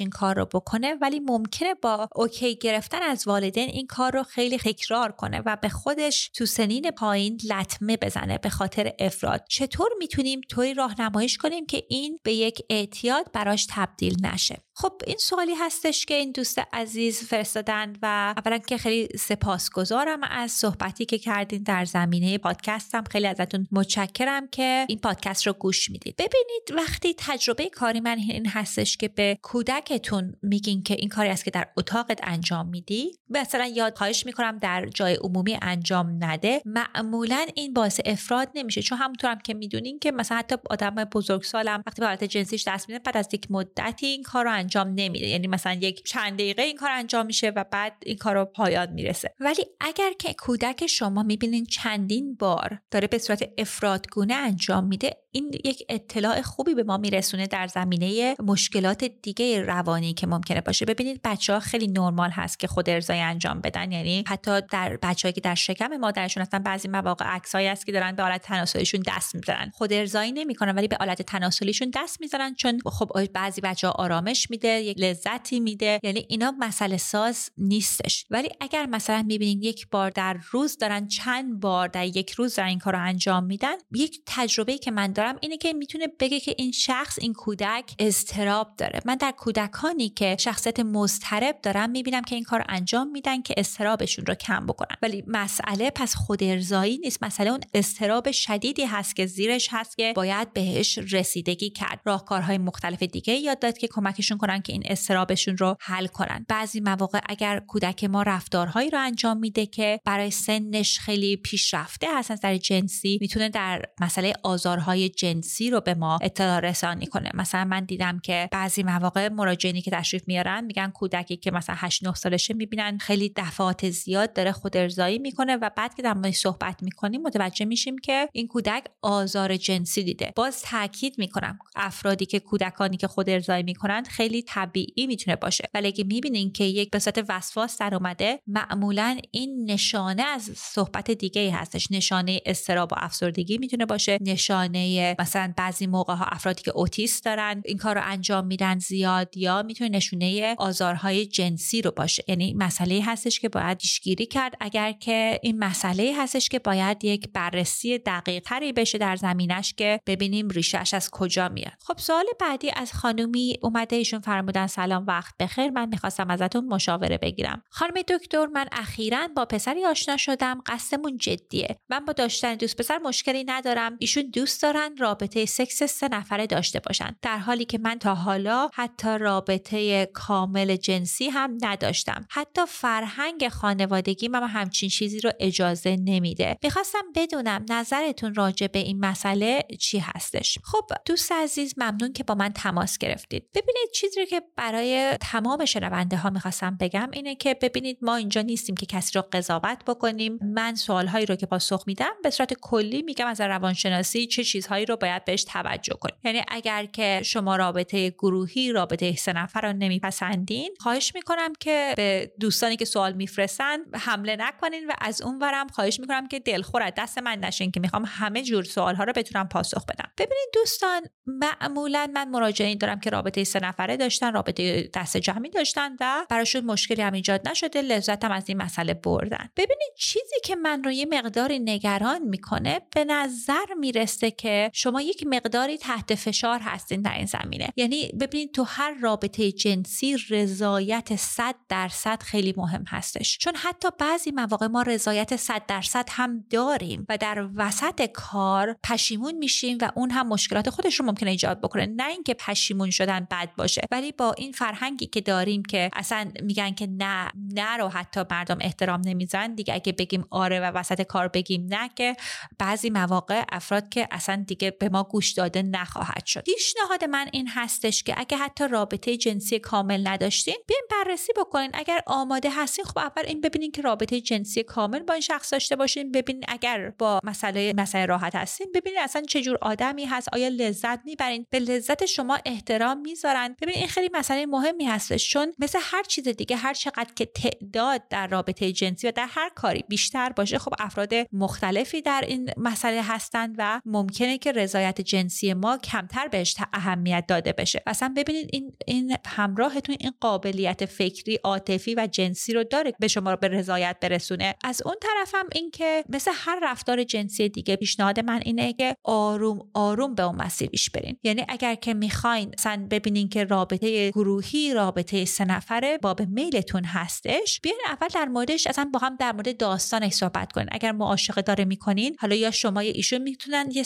این 0.00 0.10
کار 0.10 0.36
رو 0.36 0.44
بکنه 0.44 0.94
ولی 0.94 1.20
ممکنه 1.20 1.74
با 1.74 2.08
اوکی 2.14 2.56
گرفتن 2.56 3.02
از 3.02 3.28
والدین 3.28 3.68
این 3.68 3.86
کار 3.86 4.12
رو 4.12 4.22
خیلی 4.22 4.58
تکرار 4.58 5.12
کنه 5.12 5.42
و 5.46 5.56
به 5.62 5.68
خودش 5.68 6.28
تو 6.28 6.46
سنین 6.46 6.90
پایین 6.90 7.40
لطمه 7.50 7.96
بزنه 7.96 8.38
به 8.38 8.48
خاطر 8.48 8.92
افراد. 8.98 9.44
چطور 9.48 9.90
می‌تونیم 9.98 10.40
توی 10.48 10.74
راهنماییش 10.74 11.36
کنیم 11.38 11.66
که 11.66 11.82
این 11.88 12.18
به 12.22 12.32
یک 12.32 12.58
اعتیاد 12.70 13.32
براش 13.32 13.66
تبدیل 13.70 14.26
نشه؟ 14.26 14.65
خب 14.78 14.92
این 15.06 15.16
سوالی 15.18 15.54
هستش 15.54 16.06
که 16.06 16.14
این 16.14 16.32
دوست 16.32 16.60
عزیز 16.72 17.24
فرستادن 17.24 17.92
و 18.02 18.34
اولا 18.36 18.58
که 18.58 18.78
خیلی 18.78 19.08
سپاسگزارم 19.18 20.20
از 20.22 20.52
صحبتی 20.52 21.04
که 21.04 21.18
کردین 21.18 21.62
در 21.62 21.84
زمینه 21.84 22.38
پادکستم 22.38 23.04
خیلی 23.04 23.26
ازتون 23.26 23.66
متشکرم 23.72 24.48
که 24.48 24.86
این 24.88 24.98
پادکست 24.98 25.46
رو 25.46 25.52
گوش 25.52 25.90
می‌دید. 25.90 26.16
ببینید 26.16 26.86
وقتی 26.86 27.14
تجربه 27.18 27.68
کاری 27.68 28.00
من 28.00 28.18
این 28.18 28.46
هستش 28.46 28.96
که 28.96 29.08
به 29.08 29.38
کودکتون 29.42 30.36
میگین 30.42 30.82
که 30.82 30.94
این 30.94 31.08
کاری 31.08 31.28
است 31.28 31.44
که 31.44 31.50
در 31.50 31.68
اتاقت 31.76 32.20
انجام 32.22 32.68
میدی 32.68 33.18
مثلا 33.30 33.66
یاد 33.66 33.96
خواهش 33.96 34.26
می‌کنم 34.26 34.58
در 34.58 34.86
جای 34.86 35.14
عمومی 35.14 35.58
انجام 35.62 36.24
نده. 36.24 36.62
معمولا 36.64 37.46
این 37.54 37.72
باعث 37.72 38.00
افراد 38.04 38.48
نمیشه. 38.54 38.82
چون 38.82 38.98
همونطورم 38.98 39.38
که 39.38 39.54
می‌دونین 39.54 39.98
که 39.98 40.12
مثلا 40.12 40.38
حتی 40.38 40.56
آدم 40.70 40.94
بزرگسالم 40.94 41.82
وقتی 41.86 42.00
به 42.00 42.06
حالت 42.06 42.24
جنسیش 42.24 42.68
دست 42.68 42.88
میده 42.88 42.98
بعد 42.98 43.16
از 43.16 43.28
یک 43.32 43.46
مدتی 43.50 44.06
این 44.06 44.22
کار 44.22 44.48
انجام 44.66 44.88
نمیده. 44.88 45.26
یعنی 45.26 45.46
مثلا 45.46 45.72
یک 45.72 46.04
چند 46.04 46.32
دقیقه 46.32 46.62
این 46.62 46.76
کار 46.76 46.90
انجام 46.90 47.26
میشه 47.26 47.52
و 47.56 47.64
بعد 47.72 47.92
این 48.06 48.16
کار 48.16 48.34
رو 48.34 48.44
پایان 48.44 48.92
می‌رسه. 48.92 49.34
ولی 49.40 49.64
اگر 49.80 50.12
که 50.18 50.34
کودک 50.34 50.86
شما 50.86 51.22
می‌بینین 51.22 51.66
چندین 51.66 52.34
بار 52.34 52.78
داره 52.90 53.06
به 53.06 53.18
صورت 53.18 53.50
افرادگونه 53.58 54.34
انجام 54.34 54.84
میده 54.84 55.16
این 55.36 55.50
یک 55.64 55.82
اطلاع 55.88 56.42
خوبی 56.42 56.74
به 56.74 56.82
ما 56.82 56.96
میرسونه 56.96 57.46
در 57.46 57.66
زمینه 57.66 58.36
مشکلات 58.38 59.04
دیگه 59.04 59.62
روانی 59.62 60.14
که 60.14 60.26
ممکنه 60.26 60.60
باشه. 60.60 60.84
ببینید 60.84 61.20
بچه 61.24 61.52
ها 61.52 61.60
خیلی 61.60 61.86
نرمال 61.86 62.30
هست 62.30 62.58
که 62.58 62.66
خود 62.66 62.90
ارزای 62.90 63.20
انجام 63.20 63.60
بدن. 63.60 63.92
یعنی 63.92 64.24
حتی 64.26 64.60
در 64.70 64.98
بچه‌ای 65.02 65.32
که 65.32 65.40
در 65.40 65.54
شکم 65.54 65.96
مادرشون 65.96 66.42
هستن 66.42 66.58
بعضی 66.58 66.88
مواقع 66.88 67.24
عکسایی 67.24 67.66
هست 67.66 67.86
که 67.86 67.92
دارن 67.92 68.12
به 68.12 68.22
حالت 68.22 68.42
تناسلیشون 68.42 69.02
دست 69.06 69.34
می‌زنن. 69.34 69.70
خود 69.74 69.92
ارزایی 69.92 70.32
نمی‌کنن 70.32 70.74
ولی 70.74 70.88
به 70.88 70.96
حالت 71.00 71.22
تناسلیشون 71.22 71.90
دست 71.94 72.20
می‌زنن 72.20 72.54
چون 72.54 72.80
خب 72.86 73.26
بعضی 73.34 73.60
بچه 73.60 73.86
ها 73.86 73.92
آرامش 73.92 74.50
میده 74.50 74.68
یک 74.68 75.00
لذتی 75.00 75.60
میده. 75.60 76.00
یعنی 76.02 76.26
اینا 76.28 76.54
مسئله 76.58 76.96
ساز 76.96 77.50
نیستش. 77.58 78.26
ولی 78.30 78.48
اگر 78.60 78.86
مثلا 78.86 79.22
می‌بینید 79.22 79.64
یک 79.64 79.88
بار 79.90 80.10
در 80.10 80.40
روز 80.50 80.78
دارن 80.78 81.08
چند 81.08 81.60
بار 81.60 81.88
در 81.88 82.06
یک 82.06 82.30
روز 82.30 82.58
این 82.58 82.78
کار 82.78 82.92
رو 82.92 83.02
انجام 83.02 83.44
میدن 83.44 83.74
یک 83.94 84.20
تجربه 84.26 84.78
که 84.78 84.90
من 84.90 85.12
اینه 85.40 85.56
که 85.56 85.72
می‌تونه 85.72 86.06
بگه 86.20 86.40
که 86.40 86.54
این 86.58 86.72
شخص 86.72 87.18
این 87.18 87.32
کودک 87.32 87.94
استراب 87.98 88.76
داره. 88.76 89.00
من 89.04 89.14
در 89.14 89.30
کودکانی 89.30 90.08
که 90.08 90.36
شخصیت 90.40 90.80
مضطرب 90.80 91.58
دارم 91.62 91.90
می‌بینم 91.90 92.22
که 92.22 92.34
این 92.34 92.44
کار 92.44 92.64
انجام 92.68 93.08
میدن 93.08 93.42
که 93.42 93.54
استرابشون 93.56 94.26
رو 94.26 94.34
کم 94.34 94.66
بکنن. 94.66 94.96
ولی 95.02 95.24
مسئله 95.26 95.90
پس 95.90 96.14
خود 96.14 96.44
ارزایی 96.44 96.98
نیست. 96.98 97.24
مسئله 97.24 97.50
اون 97.50 97.60
استراب 97.74 98.30
شدیدی 98.30 98.84
هست 98.84 99.16
که 99.16 99.26
زیرش 99.26 99.68
هست 99.70 99.96
که 99.96 100.12
باید 100.16 100.52
بهش 100.52 100.98
رسیدگی 100.98 101.70
کرد. 101.70 102.00
راهکارهای 102.04 102.58
مختلف 102.58 103.02
دیگه 103.02 103.34
یاد 103.34 103.58
داد 103.58 103.78
که 103.78 103.88
کمکشون 103.88 104.38
کنن 104.38 104.62
که 104.62 104.72
این 104.72 104.82
استرابشون 104.86 105.56
رو 105.56 105.76
حل 105.80 106.06
کنن. 106.06 106.46
بعضی 106.48 106.80
مواقع 106.80 107.20
اگر 107.28 107.60
کودک 107.60 108.04
ما 108.04 108.22
رفتارهایی 108.22 108.90
رو 108.90 109.00
انجام 109.00 109.36
میده 109.36 109.66
که 109.66 110.00
برای 110.04 110.30
سنش 110.30 110.98
خیلی 110.98 111.36
پیشرفته 111.36 112.06
هست 112.18 112.30
از 112.30 112.40
در 112.40 112.56
جنسی 112.56 113.18
می‌تونه 113.20 113.48
در 113.48 113.82
مسئله 114.00 114.32
آزارهای 114.42 115.08
جنسی 115.16 115.70
رو 115.70 115.80
به 115.80 115.94
ما 115.94 116.18
اطلاع 116.22 116.60
رسانی 116.60 117.06
کنه. 117.06 117.30
مثلا 117.34 117.64
من 117.64 117.84
دیدم 117.84 118.18
که 118.18 118.48
بعضی 118.52 118.82
مواقع 118.82 119.28
مراجعینی 119.28 119.82
که 119.82 119.90
تشریف 119.90 120.22
میارن 120.26 120.64
میگن 120.64 120.90
کودکی 120.90 121.36
که 121.36 121.50
مثلا 121.50 121.76
8 121.78 122.06
9 122.06 122.14
سالشه 122.14 122.54
می‌بینن 122.54 122.98
خیلی 122.98 123.32
دفعات 123.36 123.90
زیاد 123.90 124.32
داره 124.32 124.52
خود 124.52 124.76
ارضایی 124.76 125.18
می‌کنه 125.18 125.56
و 125.56 125.70
بعد 125.76 125.94
که 125.94 126.02
در 126.02 126.30
صحبت 126.32 126.82
می‌کنیم 126.82 127.22
متوجه 127.22 127.64
میشیم 127.64 127.98
که 127.98 128.28
این 128.32 128.46
کودک 128.46 128.84
آزار 129.02 129.56
جنسی 129.56 130.02
دیده. 130.02 130.32
باز 130.36 130.62
تاکید 130.62 131.14
می‌کنم 131.18 131.58
افرادی 131.76 132.26
که 132.26 132.40
کودکانی 132.40 132.96
که 132.96 133.06
خود 133.06 133.30
ارضایی 133.30 133.62
می‌کنن 133.62 134.02
خیلی 134.02 134.42
طبیعی 134.42 135.06
می‌تونه 135.06 135.36
باشه. 135.36 135.64
ولی 135.74 135.86
اگه 135.86 136.04
می‌بینین 136.04 136.52
که 136.52 136.64
یک 136.64 136.90
به 136.90 136.98
صورت 136.98 137.24
وسواس 137.28 137.78
در 137.78 137.94
اومده 137.94 138.40
معمولا 138.46 139.18
این 139.30 139.70
نشانه 139.70 140.22
از 140.22 140.50
صحبت 140.56 141.10
دیگه 141.10 141.52
هستش. 141.52 141.90
نشانه 141.90 142.40
استراب 142.46 142.92
و 142.92 142.94
افسردگی 142.98 143.58
می‌تونه 143.58 143.86
باشه. 143.86 144.18
نشانه 144.20 144.78
مثلا 145.18 145.54
بعضی 145.56 145.86
موقع 145.86 146.14
ها 146.14 146.24
افرادی 146.24 146.62
که 146.62 146.70
اوتیست 146.70 147.24
دارن 147.24 147.62
این 147.64 147.78
کار 147.78 147.94
رو 147.94 148.00
انجام 148.04 148.46
میدن 148.46 148.78
زیاد 148.78 149.36
یا 149.36 149.62
می‌تونه 149.62 149.90
نشونه 149.90 150.54
آزارهای 150.58 151.26
جنسی 151.26 151.82
رو 151.82 151.90
باشه. 151.90 152.24
یعنی 152.28 152.54
مسئله 152.54 153.02
هستش 153.04 153.40
که 153.40 153.48
باید 153.48 153.78
پیشگیری 153.78 154.26
کرد. 154.26 154.54
اگر 154.60 154.92
که 154.92 155.40
این 155.42 155.58
مسئله 155.58 156.14
هستش 156.18 156.48
که 156.48 156.58
باید 156.58 157.04
یک 157.04 157.28
بررسی 157.32 157.98
دقیق 157.98 158.42
تری 158.42 158.72
بشه 158.72 158.98
در 158.98 159.16
زمینش 159.16 159.74
که 159.74 160.00
ببینیم 160.06 160.48
ریشش 160.48 160.94
از 160.94 161.10
کجا 161.10 161.48
میاد. 161.48 161.72
خب 161.86 161.98
سوال 161.98 162.24
بعدی 162.40 162.70
از 162.76 162.92
خانومی 162.92 163.58
اومده 163.62 163.96
ایشون 163.96 164.20
فرمودن 164.20 164.66
سلام 164.66 165.06
وقت 165.06 165.34
بخیر. 165.40 165.70
من 165.70 165.88
می‌خواستم 165.88 166.30
ازتون 166.30 166.64
مشاوره 166.64 167.18
بگیرم. 167.18 167.62
خانم 167.70 168.02
دکتر 168.08 168.46
من 168.46 168.66
اخیرا 168.72 169.28
با 169.36 169.44
پسری 169.44 169.84
آشنا 169.84 170.16
شدم. 170.16 170.60
قصدمون 170.66 171.16
جدیه. 171.16 171.76
من 171.88 172.04
با 172.04 172.12
داشتن 172.12 172.54
دوست 172.54 172.76
پسر 172.76 172.98
مشکلی 172.98 173.44
ندارم. 173.44 173.96
ایشون 174.00 174.30
دوست 174.30 174.62
دارن 174.62 174.85
رابطه 174.98 175.46
سکس 175.46 175.82
سه 175.82 176.08
نفره 176.08 176.46
داشته 176.46 176.80
باشن. 176.80 177.16
در 177.22 177.38
حالی 177.38 177.64
که 177.64 177.78
من 177.78 177.98
تا 177.98 178.14
حالا 178.14 178.68
حتی 178.74 179.18
رابطه 179.18 180.06
کامل 180.06 180.76
جنسی 180.76 181.28
هم 181.28 181.58
نداشتم. 181.62 182.26
حتی 182.30 182.60
فرهنگ 182.68 183.48
خانوادگی 183.48 184.28
من 184.28 184.42
همچین 184.48 184.88
چیزی 184.88 185.20
رو 185.20 185.30
اجازه 185.40 185.96
نمیده. 186.04 186.56
می‌خواستم 186.62 187.02
بدونم 187.14 187.64
نظرتون 187.70 188.34
راجع 188.34 188.66
به 188.66 188.78
این 188.78 189.00
مسئله 189.00 189.62
چی 189.80 189.98
هستش. 189.98 190.58
خب 190.64 190.86
دوست 191.04 191.32
عزیز 191.32 191.74
ممنون 191.76 192.12
که 192.12 192.24
با 192.24 192.34
من 192.34 192.52
تماس 192.52 192.98
گرفتید. 192.98 193.42
ببینید 193.54 193.90
چیزی 193.94 194.26
که 194.26 194.42
برای 194.56 195.16
تمام 195.20 195.64
شنونده 195.64 196.16
ها 196.16 196.30
می‌خواستم 196.30 196.76
بگم 196.80 197.08
اینه 197.12 197.34
که 197.34 197.54
ببینید 197.62 197.98
ما 198.02 198.16
اینجا 198.16 198.42
نیستیم 198.42 198.76
که 198.76 198.86
کسی 198.86 199.12
رو 199.14 199.24
قضاوت 199.32 199.78
بکنیم. 199.86 200.38
من 200.42 200.74
سوالهایی 200.74 201.26
رو 201.26 201.36
که 201.36 201.46
پاسخ 201.46 201.84
میدم 201.86 202.12
به 202.22 202.30
صورت 202.30 202.54
کلی 202.54 203.02
میگم 203.02 203.26
از 203.26 203.40
روانشناسی 203.40 204.26
چه 204.26 204.42
چیزهایی 204.76 204.86
رو 204.86 204.96
باید 204.96 205.24
بهش 205.24 205.44
توجه 205.44 205.94
کنیم. 205.94 206.16
یعنی 206.24 206.42
اگر 206.48 206.84
که 206.84 207.20
شما 207.24 207.56
رابطه 207.56 208.10
گروهی 208.10 208.72
رابطه 208.72 209.16
سه 209.16 209.32
نفر 209.32 209.60
رو 209.60 209.72
نمیپسندین 209.72 210.74
خواهش 210.80 211.12
می‌کنم 211.14 211.52
که 211.60 211.94
به 211.96 212.32
دوستانی 212.40 212.76
که 212.76 212.84
سوال 212.84 213.12
میفرستن 213.12 213.78
حمله 213.94 214.36
نکنین 214.36 214.86
و 214.86 214.92
از 215.00 215.22
اون 215.22 215.38
ورم 215.38 215.68
خواهش 215.68 216.00
می‌کنم 216.00 216.28
که 216.28 216.38
دلخور 216.38 216.82
از 216.82 216.92
دست 216.96 217.18
من 217.18 217.38
نشین 217.38 217.70
که 217.70 217.80
می‌خوام 217.80 218.04
همه 218.06 218.42
جور 218.42 218.64
سوال 218.64 218.94
ها 218.94 219.04
رو 219.04 219.12
بتونم 219.12 219.48
پاسخ 219.48 219.84
بدم. 219.84 220.10
ببینید 220.18 220.48
دوستان 220.54 221.02
معمولا 221.26 222.10
من 222.14 222.28
مراجعین 222.28 222.78
دارم 222.78 223.00
که 223.00 223.10
رابطه 223.10 223.44
سه 223.44 223.60
نفره 223.60 223.96
داشتن 223.96 224.32
رابطه 224.32 224.90
دست 224.94 225.16
جمعی 225.16 225.50
داشتن 225.50 225.96
و 226.00 226.26
براشون 226.30 226.64
مشکلی 226.64 227.02
هم 227.02 227.12
ایجاد 227.12 227.48
نشده 227.48 227.82
لذتم 227.82 228.30
از 228.30 228.44
این 228.48 228.62
مسئله 228.62 228.94
بردن. 228.94 229.48
ببینید 229.56 229.92
چیزی 229.98 230.36
که 230.44 230.56
من 230.56 230.84
رو 230.84 230.92
یه 230.92 231.06
مقداری 231.06 231.58
نگران 231.58 232.22
می‌کنه 232.22 232.80
به 232.94 233.04
نظر 233.04 233.74
می‌رسه 233.80 234.30
که 234.30 234.65
شما 234.72 235.00
یک 235.00 235.24
مقداری 235.26 235.78
تحت 235.78 236.14
فشار 236.14 236.60
هستین 236.60 237.02
در 237.02 237.14
این 237.14 237.26
زمینه. 237.26 237.68
یعنی 237.76 238.08
ببینید 238.20 238.54
تو 238.54 238.64
هر 238.64 238.94
رابطه 239.00 239.52
جنسی 239.52 240.16
رضایت 240.30 241.16
100 241.16 241.54
درصد 241.68 242.22
خیلی 242.22 242.54
مهم 242.56 242.84
هستش. 242.88 243.38
چون 243.38 243.52
حتی 243.56 243.88
بعضی 243.98 244.30
مواقع 244.30 244.66
ما 244.66 244.82
رضایت 244.82 245.36
100 245.36 245.66
درصد 245.68 246.08
هم 246.10 246.44
داریم 246.50 247.06
و 247.08 247.16
در 247.16 247.48
وسط 247.54 248.10
کار 248.12 248.76
پشیمون 248.84 249.34
میشیم 249.34 249.78
و 249.80 249.90
اون 249.94 250.10
هم 250.10 250.28
مشکلات 250.28 250.70
خودش 250.70 251.00
رو 251.00 251.06
ممکنه 251.06 251.30
ایجاد 251.30 251.60
بکنه. 251.60 251.86
نه 251.86 252.06
اینکه 252.06 252.34
پشیمون 252.34 252.90
شدن 252.90 253.26
بد 253.30 253.48
باشه 253.56 253.80
ولی 253.90 254.12
با 254.12 254.32
این 254.32 254.52
فرهنگی 254.52 255.06
که 255.06 255.20
داریم 255.20 255.62
که 255.62 255.90
اصلا 255.92 256.30
میگن 256.42 256.70
که 256.70 256.86
نه 256.86 257.30
نه 257.54 257.76
رو 257.76 257.88
حتی 257.88 258.20
مردم 258.30 258.58
احترام 258.60 259.00
نمیزن 259.04 259.54
دیگه 259.54 259.74
اگه 259.74 259.92
بگیم 259.92 260.24
آره 260.30 260.60
و 260.60 260.64
وسط 260.64 261.02
کار 261.02 261.28
بگیم 261.28 261.66
نه 261.70 261.90
که 261.94 262.16
بعضی 262.58 262.90
مواقع 262.90 263.44
افراد 263.52 263.88
که 263.88 264.08
اصلا 264.10 264.44
دیگه 264.46 264.55
به 264.78 264.88
ما 264.88 265.02
گوش 265.02 265.32
داده 265.32 265.62
نخواهد 265.62 266.26
شد. 266.26 266.44
پیشنهاد 266.44 267.04
من 267.04 267.28
این 267.32 267.48
هستش 267.48 268.02
که 268.02 268.14
اگه 268.16 268.36
حتی 268.36 268.68
رابطه 268.68 269.16
جنسی 269.16 269.58
کامل 269.58 270.08
نداشتین 270.08 270.56
بیاین 270.66 270.84
بررسی 270.90 271.32
بکنین. 271.36 271.70
اگر 271.74 272.00
آماده 272.06 272.50
هستین 272.50 272.84
خب 272.84 272.98
اول 272.98 273.22
این 273.26 273.40
ببینین 273.40 273.70
که 273.70 273.82
رابطه 273.82 274.20
جنسی 274.20 274.62
کامل 274.62 274.98
با 274.98 275.14
این 275.14 275.20
شخص 275.20 275.52
داشته 275.52 275.76
باشین. 275.76 276.12
ببینین 276.12 276.44
اگر 276.48 276.92
با 276.98 277.20
مسئله 277.24 277.72
مسئله 277.76 278.06
راحت 278.06 278.34
هستین 278.34 278.66
ببینین 278.74 278.98
اصلا 278.98 279.22
چه 279.22 279.42
جور 279.42 279.58
آدمی 279.62 280.04
هست. 280.04 280.28
آیا 280.32 280.48
لذت 280.48 281.04
می‌برین؟ 281.04 281.46
به 281.50 281.58
لذت 281.58 282.06
شما 282.06 282.38
احترام 282.44 283.00
می‌ذارن. 283.00 283.56
ببین 283.62 283.74
این 283.74 283.88
خیلی 283.88 284.10
مسئله 284.12 284.46
مهمی 284.46 284.84
هستش 284.84 285.30
چون 285.30 285.52
مثل 285.58 285.78
هر 285.82 286.02
چیز 286.02 286.28
دیگه 286.28 286.56
هر 286.56 286.74
چقدر 286.74 287.12
که 287.16 287.26
تعداد 287.26 288.08
در 288.08 288.26
رابطه 288.26 288.72
جنسی 288.72 289.08
و 289.08 289.10
در 289.10 289.26
هر 289.30 289.48
کاری 289.48 289.84
بیشتر 289.88 290.32
باشه 290.32 290.58
خب 290.58 290.74
افراد 290.78 291.12
مختلفی 291.32 292.02
در 292.02 292.24
این 292.26 292.50
مسئله 292.56 293.02
هستند 293.02 293.54
و 293.58 293.80
ممکنه 293.84 294.38
که 294.46 294.52
رضایت 294.52 295.00
جنسی 295.00 295.54
ما 295.54 295.78
کمتر 295.78 296.28
بهش 296.28 296.56
اهمیت 296.72 297.24
داده 297.28 297.52
بشه. 297.52 297.82
اصلا 297.86 298.14
ببینید 298.16 298.50
این 298.52 298.72
این 298.86 299.16
همراهتون 299.26 299.96
این 300.00 300.12
قابلیت 300.20 300.84
فکری 300.84 301.38
عاطفی 301.44 301.94
و 301.94 302.08
جنسی 302.12 302.52
رو 302.52 302.64
داره 302.64 302.92
به 303.00 303.08
شما 303.08 303.30
رو 303.30 303.36
به 303.36 303.48
رضایت 303.48 303.96
برسونه. 304.02 304.54
از 304.64 304.82
اون 304.84 304.94
طرفم 305.02 305.46
این 305.54 305.70
که 305.70 306.04
مثل 306.08 306.30
هر 306.34 306.60
رفتار 306.62 307.04
جنسی 307.04 307.48
دیگه 307.48 307.76
پیشنهاد 307.76 308.20
من 308.20 308.40
اینه 308.44 308.72
که 308.72 308.96
آروم 309.04 309.70
آروم 309.74 310.14
به 310.14 310.22
اون 310.22 310.36
مسیر 310.36 310.68
پیش 310.68 310.90
برین. 310.90 311.16
یعنی 311.22 311.44
اگر 311.48 311.74
که 311.74 311.94
می‌خواین 311.94 312.54
مثلا 312.58 312.86
ببینین 312.90 313.28
که 313.28 313.44
رابطه 313.44 314.10
گروهی 314.10 314.74
رابطه 314.74 315.24
سه 315.24 315.44
نفره 315.44 315.98
باب 315.98 316.22
میلتون 316.22 316.84
هستش 316.84 317.60
بیاین 317.60 317.80
اول 317.88 318.08
در 318.14 318.24
موردش 318.24 318.66
اصلا 318.66 318.90
با 318.92 318.98
هم 318.98 319.16
در 319.16 319.32
مورد 319.32 319.56
داستانش 319.56 320.12
صحبت 320.12 320.52
کنین. 320.52 320.68
اگر 320.70 320.92
معاشقه 320.92 321.42
داره 321.42 321.64
می‌کنین 321.64 322.16
حالا 322.18 322.36
یا 322.36 322.50
شما 322.50 322.82
یا 322.82 322.92
ایشون 322.92 323.22
می‌تونن 323.22 323.68
یه 323.72 323.82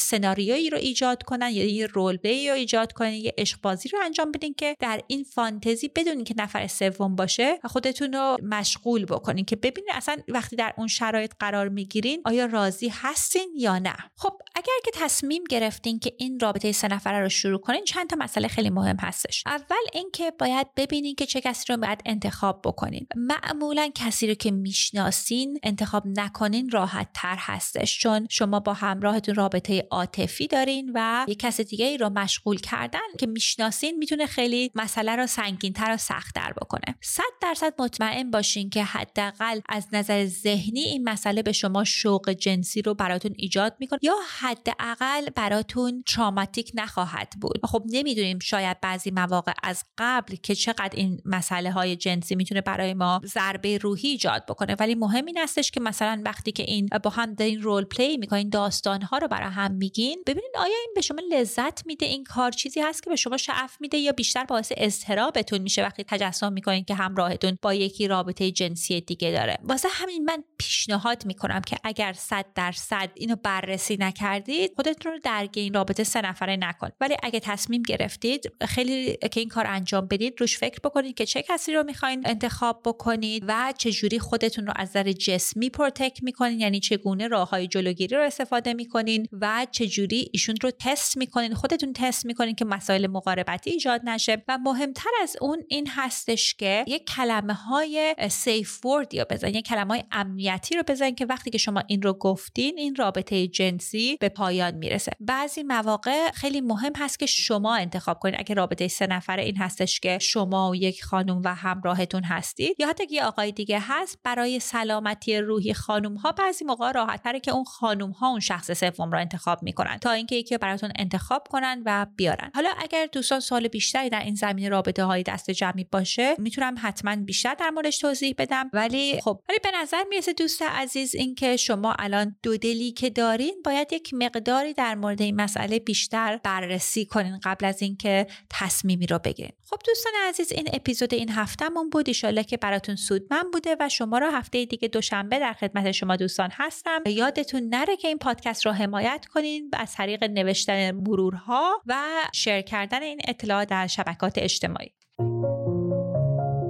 سناریویی 0.50 0.70
رو 0.70 0.78
ایجاد 0.78 1.22
کنن 1.22 1.50
یا 1.50 1.64
یه 1.64 1.86
رول 1.86 2.16
پلی 2.16 2.48
رو 2.48 2.54
ایجاد 2.54 2.92
کنین 2.92 3.24
یه 3.24 3.34
عشق 3.38 3.60
بازی 3.60 3.88
رو 3.88 3.98
انجام 4.04 4.32
بدین 4.32 4.54
که 4.54 4.76
در 4.80 5.00
این 5.06 5.24
فانتزی 5.24 5.88
بدونین 5.88 6.24
که 6.24 6.34
نفر 6.38 6.66
سوم 6.66 7.16
باشه 7.16 7.58
و 7.64 7.68
خودتون 7.68 8.12
رو 8.12 8.36
مشغول 8.42 9.04
بکنین 9.04 9.44
که 9.44 9.56
ببینین 9.56 9.90
اصلا 9.94 10.16
وقتی 10.28 10.56
در 10.56 10.74
اون 10.78 10.86
شرایط 10.86 11.32
قرار 11.38 11.68
می‌گیرین 11.68 12.22
آیا 12.24 12.46
راضی 12.46 12.88
هستین 12.94 13.52
یا 13.56 13.78
نه. 13.78 13.96
خب 14.16 14.32
اگر 14.54 14.72
که 14.84 14.90
تصمیم 14.94 15.44
گرفتین 15.44 15.98
که 15.98 16.12
این 16.18 16.40
رابطه 16.40 16.72
سه 16.72 16.88
نفره 16.88 17.20
رو 17.20 17.28
شروع 17.28 17.60
کنین 17.60 17.84
چند 17.84 18.10
تا 18.10 18.16
مسئله 18.18 18.48
خیلی 18.48 18.70
مهم 18.70 18.96
هستش. 18.96 19.42
اول 19.46 19.84
اینکه 19.92 20.32
باید 20.38 20.66
ببینین 20.76 21.14
که 21.14 21.26
چه 21.26 21.40
کسی 21.40 21.64
رو 21.68 21.76
باید 21.76 22.02
انتخاب 22.06 22.60
بکنین. 22.64 23.06
معمولا 23.16 23.90
کسی 23.94 24.26
رو 24.26 24.34
که 24.34 24.50
می‌شناسین 24.50 25.58
انتخاب 25.62 26.02
نکنین 26.06 26.70
راحت 26.70 27.08
تر 27.14 27.36
هستش 27.38 27.98
چون 27.98 28.26
شما 28.30 28.60
با 28.60 28.72
همراهتون 28.72 29.34
رابطه 29.34 29.86
عاطفی 29.90 30.39
دارین 30.46 30.90
و 30.94 31.26
یک 31.28 31.38
کس 31.38 31.60
دیگه 31.60 31.86
ای 31.86 31.98
رو 31.98 32.08
مشغول 32.08 32.56
کردن 32.56 32.98
که 33.18 33.26
می‌شناسین 33.26 33.98
می‌تونه 33.98 34.26
خیلی 34.26 34.70
مسئله 34.74 35.16
رو 35.16 35.26
سنگینتر 35.26 35.94
و 35.94 35.96
سختتر 35.96 36.52
بکنه. 36.52 36.94
صد 37.02 37.22
درصد 37.42 37.74
مطمئن 37.78 38.30
باشین 38.30 38.70
که 38.70 38.84
حداقل 38.84 39.60
از 39.68 39.86
نظر 39.92 40.26
ذهنی 40.26 40.80
این 40.80 41.08
مسئله 41.08 41.42
به 41.42 41.52
شما 41.52 41.84
شوق 41.84 42.30
جنسی 42.30 42.82
رو 42.82 42.94
براتون 42.94 43.32
ایجاد 43.36 43.76
می‌کنه 43.78 43.98
یا 44.02 44.14
حداقل 44.38 45.30
براتون 45.30 46.04
تراماتیک 46.06 46.72
نخواهد 46.74 47.32
بود. 47.40 47.60
خب 47.64 47.82
نمی‌دونیم 47.86 48.38
شاید 48.38 48.80
بعضی 48.80 49.10
مواقع 49.10 49.52
از 49.62 49.84
قبل 49.98 50.34
که 50.34 50.54
چقدر 50.54 50.96
این 50.96 51.20
مسئله 51.24 51.72
های 51.72 51.96
جنسی 51.96 52.34
می‌تونه 52.34 52.60
برای 52.60 52.94
ما 52.94 53.20
ضربه 53.24 53.78
روحی 53.78 54.08
ایجاد 54.08 54.46
بکنه 54.46 54.76
ولی 54.80 54.94
مهم 54.94 55.26
این 55.26 55.38
هستش 55.38 55.70
که 55.70 55.80
مثلا 55.80 56.22
وقتی 56.24 56.52
که 56.52 56.62
این 56.62 56.88
با 57.04 57.10
هم 57.10 57.34
دارین 57.34 57.62
رول 57.62 57.84
پلی 57.84 58.16
می‌کنین 58.16 58.48
داستان 58.48 59.02
ها 59.02 59.18
رو 59.18 59.28
برای 59.28 59.50
هم 59.50 59.72
میگین 59.72 60.22
ببینید 60.30 60.56
آیا 60.56 60.74
این 60.84 60.92
به 60.94 61.00
شما 61.00 61.20
لذت 61.30 61.86
میده؟ 61.86 62.06
این 62.06 62.24
کار 62.24 62.50
چیزی 62.50 62.80
هست 62.80 63.02
که 63.02 63.10
به 63.10 63.16
شما 63.16 63.36
شعف 63.36 63.80
میده 63.80 63.98
یا 63.98 64.12
بیشتر 64.12 64.44
باعث 64.44 64.72
اضطرابتون 64.76 65.58
میشه 65.58 65.82
وقتی 65.82 66.04
تجسم 66.04 66.52
می‌کنین 66.52 66.84
که 66.84 66.94
همراهتون 66.94 67.58
با 67.62 67.74
یکی 67.74 68.08
رابطه 68.08 68.50
جنسی 68.50 69.00
دیگه 69.00 69.30
داره؟ 69.30 69.58
واسه 69.62 69.88
همین 69.92 70.24
من 70.24 70.44
پیشنهاد 70.58 71.26
می‌کنم 71.26 71.60
که 71.60 71.76
اگر 71.84 72.12
صد 72.12 72.46
درصد 72.54 73.10
اینو 73.14 73.36
بررسی 73.36 73.96
نکردید 73.96 74.72
خودتون 74.76 75.12
رو 75.12 75.18
درگیر 75.22 75.62
این 75.62 75.74
رابطه 75.74 76.04
سه 76.04 76.20
نفره 76.20 76.56
نکن. 76.56 76.88
ولی 77.00 77.16
اگه 77.22 77.40
تصمیم 77.40 77.82
گرفتید 77.82 78.52
خیلی 78.68 79.16
که 79.16 79.40
این 79.40 79.48
کار 79.48 79.66
انجام 79.66 80.06
بدید 80.06 80.40
روش 80.40 80.58
فکر 80.58 80.80
بکنید 80.84 81.14
که 81.14 81.26
چه 81.26 81.42
کسی 81.42 81.72
رو 81.72 81.82
می‌خواین 81.82 82.22
انتخاب 82.26 82.82
بکنید 82.84 83.44
و 83.48 83.72
چجوری 83.78 84.18
خودتون 84.18 84.66
رو 84.66 84.72
از 84.76 84.88
نظر 84.88 85.12
جسمی 85.12 85.70
protect 85.70 86.22
می‌کنین 86.22 86.60
یعنی 86.60 86.80
چگونه 86.80 87.28
راههای 87.28 87.66
جلوگیری 87.66 88.16
رو 88.16 88.22
استفاده 88.22 88.74
می‌کنین 88.74 89.26
و 89.40 89.66
چجوری 89.70 90.09
ایشون 90.32 90.56
رو 90.62 90.70
تست 90.70 91.16
می‌کنین 91.16 91.54
خودتون 91.54 91.92
تست 91.92 92.26
می‌کنین 92.26 92.54
که 92.54 92.64
مسائل 92.64 93.06
مقاربتی 93.06 93.70
ایجاد 93.70 94.00
نشه. 94.04 94.44
و 94.48 94.58
مهمتر 94.58 95.10
از 95.22 95.36
اون 95.40 95.62
این 95.68 95.88
هستش 95.88 96.54
که 96.54 96.84
یک 96.86 97.06
کلمه 97.16 97.54
های 97.54 98.14
safe 98.30 98.84
word 98.84 99.14
یا 99.14 99.26
بزن 99.30 99.48
یک 99.48 99.66
کلمه 99.66 99.94
های 99.94 100.04
امنیتی 100.12 100.76
رو 100.76 100.82
بزن 100.88 101.10
که 101.10 101.26
وقتی 101.26 101.50
که 101.50 101.58
شما 101.58 101.82
این 101.86 102.02
رو 102.02 102.12
گفتین 102.12 102.78
این 102.78 102.94
رابطه 102.94 103.46
جنسی 103.46 104.16
به 104.20 104.28
پایان 104.28 104.74
می‌رسه. 104.74 105.12
بعضی 105.20 105.62
مواقع 105.62 106.30
خیلی 106.30 106.60
مهم 106.60 106.92
هست 106.96 107.18
که 107.18 107.26
شما 107.26 107.76
انتخاب 107.76 108.18
کنید 108.18 108.34
اگه 108.38 108.54
رابطه 108.54 108.88
سه 108.88 109.06
نفره 109.06 109.42
این 109.42 109.56
هستش 109.56 110.00
که 110.00 110.18
شما 110.18 110.70
و 110.70 110.76
یک 110.76 111.04
خانم 111.04 111.42
و 111.44 111.54
همراهتون 111.54 112.24
هستید 112.24 112.76
یا 112.78 112.88
حتی 112.88 113.04
یه 113.10 113.24
آقای 113.24 113.52
دیگه 113.52 113.78
هست 113.82 114.18
برای 114.24 114.60
سلامتی 114.60 115.38
روحی 115.38 115.74
خانم 115.74 116.14
ها 116.14 116.32
بعضی 116.32 116.64
موقع 116.64 116.92
راحت 116.92 117.42
که 117.42 117.50
اون 117.50 117.64
خانم 117.64 118.10
ها 118.10 118.28
اون 118.28 118.40
شخص 118.40 118.70
سوم 118.72 119.12
رو 119.12 119.18
انتخاب 119.18 119.62
می‌کنن. 119.62 119.98
تا 120.00 120.10
اینکه 120.10 120.36
یکی 120.36 120.58
براتون 120.58 120.92
انتخاب 120.98 121.48
کنن 121.50 121.82
و 121.86 122.06
بیارن. 122.16 122.50
حالا 122.54 122.70
اگر 122.78 123.08
دوستان 123.12 123.40
سال 123.40 123.68
بیشتری 123.68 124.10
در 124.10 124.22
این 124.22 124.34
زمینه 124.34 124.68
رابطه 124.68 125.04
های 125.04 125.22
دست 125.22 125.50
جمعی 125.50 125.84
باشه 125.84 126.34
می‌تونم 126.38 126.74
حتما 126.78 127.16
بیشتر 127.16 127.54
در 127.54 127.70
موردش 127.70 127.98
توضیح 127.98 128.34
بدم. 128.38 128.70
ولی 128.72 129.20
خب 129.20 129.42
ولی 129.48 129.58
به 129.62 129.70
نظر 129.82 130.04
می‌رسه 130.08 130.32
دوست 130.32 130.62
عزیز 130.62 131.14
اینکه 131.14 131.56
شما 131.56 131.94
الان 131.98 132.36
دو 132.42 132.56
دلی 132.56 132.92
که 132.92 133.10
دارین 133.10 133.54
باید 133.64 133.92
یک 133.92 134.14
مقداری 134.14 134.72
در 134.72 134.94
مورد 134.94 135.22
این 135.22 135.40
مسئله 135.40 135.78
بیشتر 135.78 136.40
بررسی 136.44 137.04
کنین 137.04 137.38
قبل 137.42 137.66
از 137.66 137.82
اینکه 137.82 138.26
تصمیمی 138.50 139.06
رو 139.06 139.18
بگیرین. 139.18 139.52
خب 139.70 139.76
دوستان 139.86 140.12
عزیز 140.28 140.52
این 140.52 140.68
اپیزود 140.72 141.14
این 141.14 141.30
هفتهمون 141.30 141.90
بود. 141.90 142.08
ایشالله 142.08 142.44
که 142.44 142.56
براتون 142.56 142.96
سودمند 142.96 143.50
بوده 143.52 143.76
و 143.80 143.88
شما 143.88 144.18
رو 144.18 144.30
هفته 144.30 144.64
دیگه 144.64 144.88
دوشنبه 144.88 145.38
در 145.38 145.52
خدمت 145.52 145.92
شما 145.92 146.16
دوستان 146.16 146.50
هستم. 146.52 147.02
یادتون 147.06 147.62
نره 147.62 147.96
که 147.96 148.08
این 148.08 148.18
پادکست 148.18 148.66
رو 148.66 148.72
حمایت 148.72 149.26
کنین 149.34 149.70
از 149.90 149.96
طریق 149.96 150.24
نوشتن 150.24 150.90
مرورها 150.90 151.82
و 151.86 151.94
شیر 152.32 152.60
کردن 152.60 153.02
این 153.02 153.20
اطلاعات 153.28 153.68
در 153.68 153.86
شبکات 153.86 154.38
اجتماعی 154.38 154.92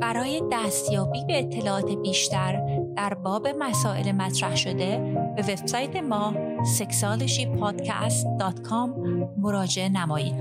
برای 0.01 0.43
دستیابی 0.53 1.25
به 1.25 1.39
اطلاعات 1.39 1.91
بیشتر 2.03 2.63
در 2.97 3.15
باب 3.15 3.49
مسائل 3.49 4.13
مطرح 4.13 4.57
شده 4.57 4.99
به 5.37 5.43
وبسایت 5.43 5.97
ما 5.97 6.35
sexualshypodcast.com 6.79 8.91
مراجعه 9.39 9.89
نمایید. 9.89 10.35